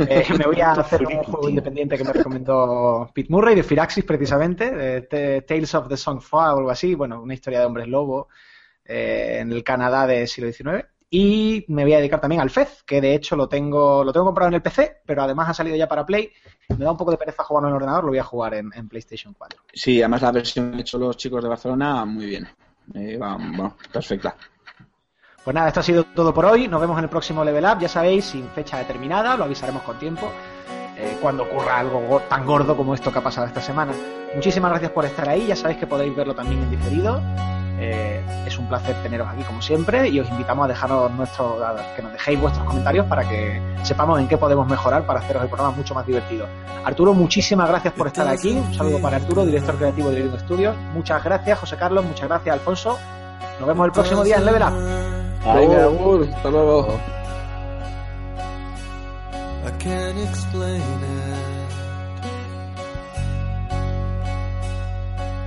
[0.07, 4.03] Eh, me voy a hacer un juego independiente que me recomendó Pete Murray de Firaxis,
[4.03, 8.27] precisamente, de Tales of the Song o algo así, bueno, una historia de hombres lobo
[8.85, 10.85] eh, en el Canadá del siglo XIX.
[11.09, 14.25] Y me voy a dedicar también al Fez, que de hecho lo tengo, lo tengo
[14.27, 16.31] comprado en el PC, pero además ha salido ya para Play.
[16.69, 18.69] Me da un poco de pereza jugarlo en el ordenador, lo voy a jugar en,
[18.87, 19.61] PlayStation 4.
[19.73, 22.47] Sí, además la versión que han hecho los chicos de Barcelona, muy bien.
[22.93, 24.35] Eh, bueno, perfecta.
[25.45, 26.67] Pues nada, esto ha sido todo por hoy.
[26.67, 27.77] Nos vemos en el próximo Level Up.
[27.79, 30.27] Ya sabéis, sin fecha determinada, lo avisaremos con tiempo.
[30.97, 33.93] Eh, cuando ocurra algo tan gordo como esto que ha pasado esta semana.
[34.33, 35.45] Muchísimas gracias por estar ahí.
[35.45, 37.21] Ya sabéis que podéis verlo también en diferido.
[37.77, 41.59] Eh, es un placer teneros aquí como siempre y os invitamos a dejaros nuestro,
[41.95, 45.49] que nos dejéis vuestros comentarios para que sepamos en qué podemos mejorar para haceros el
[45.49, 46.47] programa mucho más divertido.
[46.83, 48.53] Arturo, muchísimas gracias por estar aquí.
[48.53, 50.75] Un saludo para Arturo, director creativo de Living Studios.
[50.93, 52.03] Muchas gracias, José Carlos.
[52.03, 52.97] Muchas gracias, Alfonso.
[53.59, 55.14] Nos vemos el próximo día en Level Up.
[55.45, 56.99] Venga, amor, hasta luego.
[59.63, 61.65] I can't explain it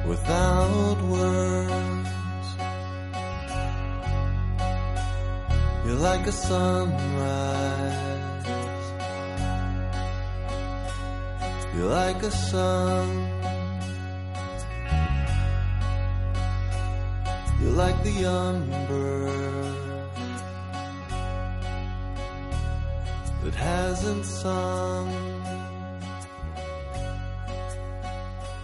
[0.06, 2.08] without words.
[5.84, 7.98] You're like a sunrise.
[11.74, 13.08] You're like a sun.
[17.60, 19.57] You're like the young bird.
[23.42, 25.08] that hasn't sung.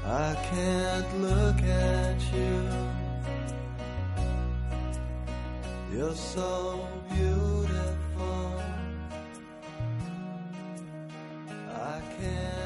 [0.05, 2.61] I can't look at you.
[5.93, 8.63] You're so beautiful.
[11.71, 12.64] I can't.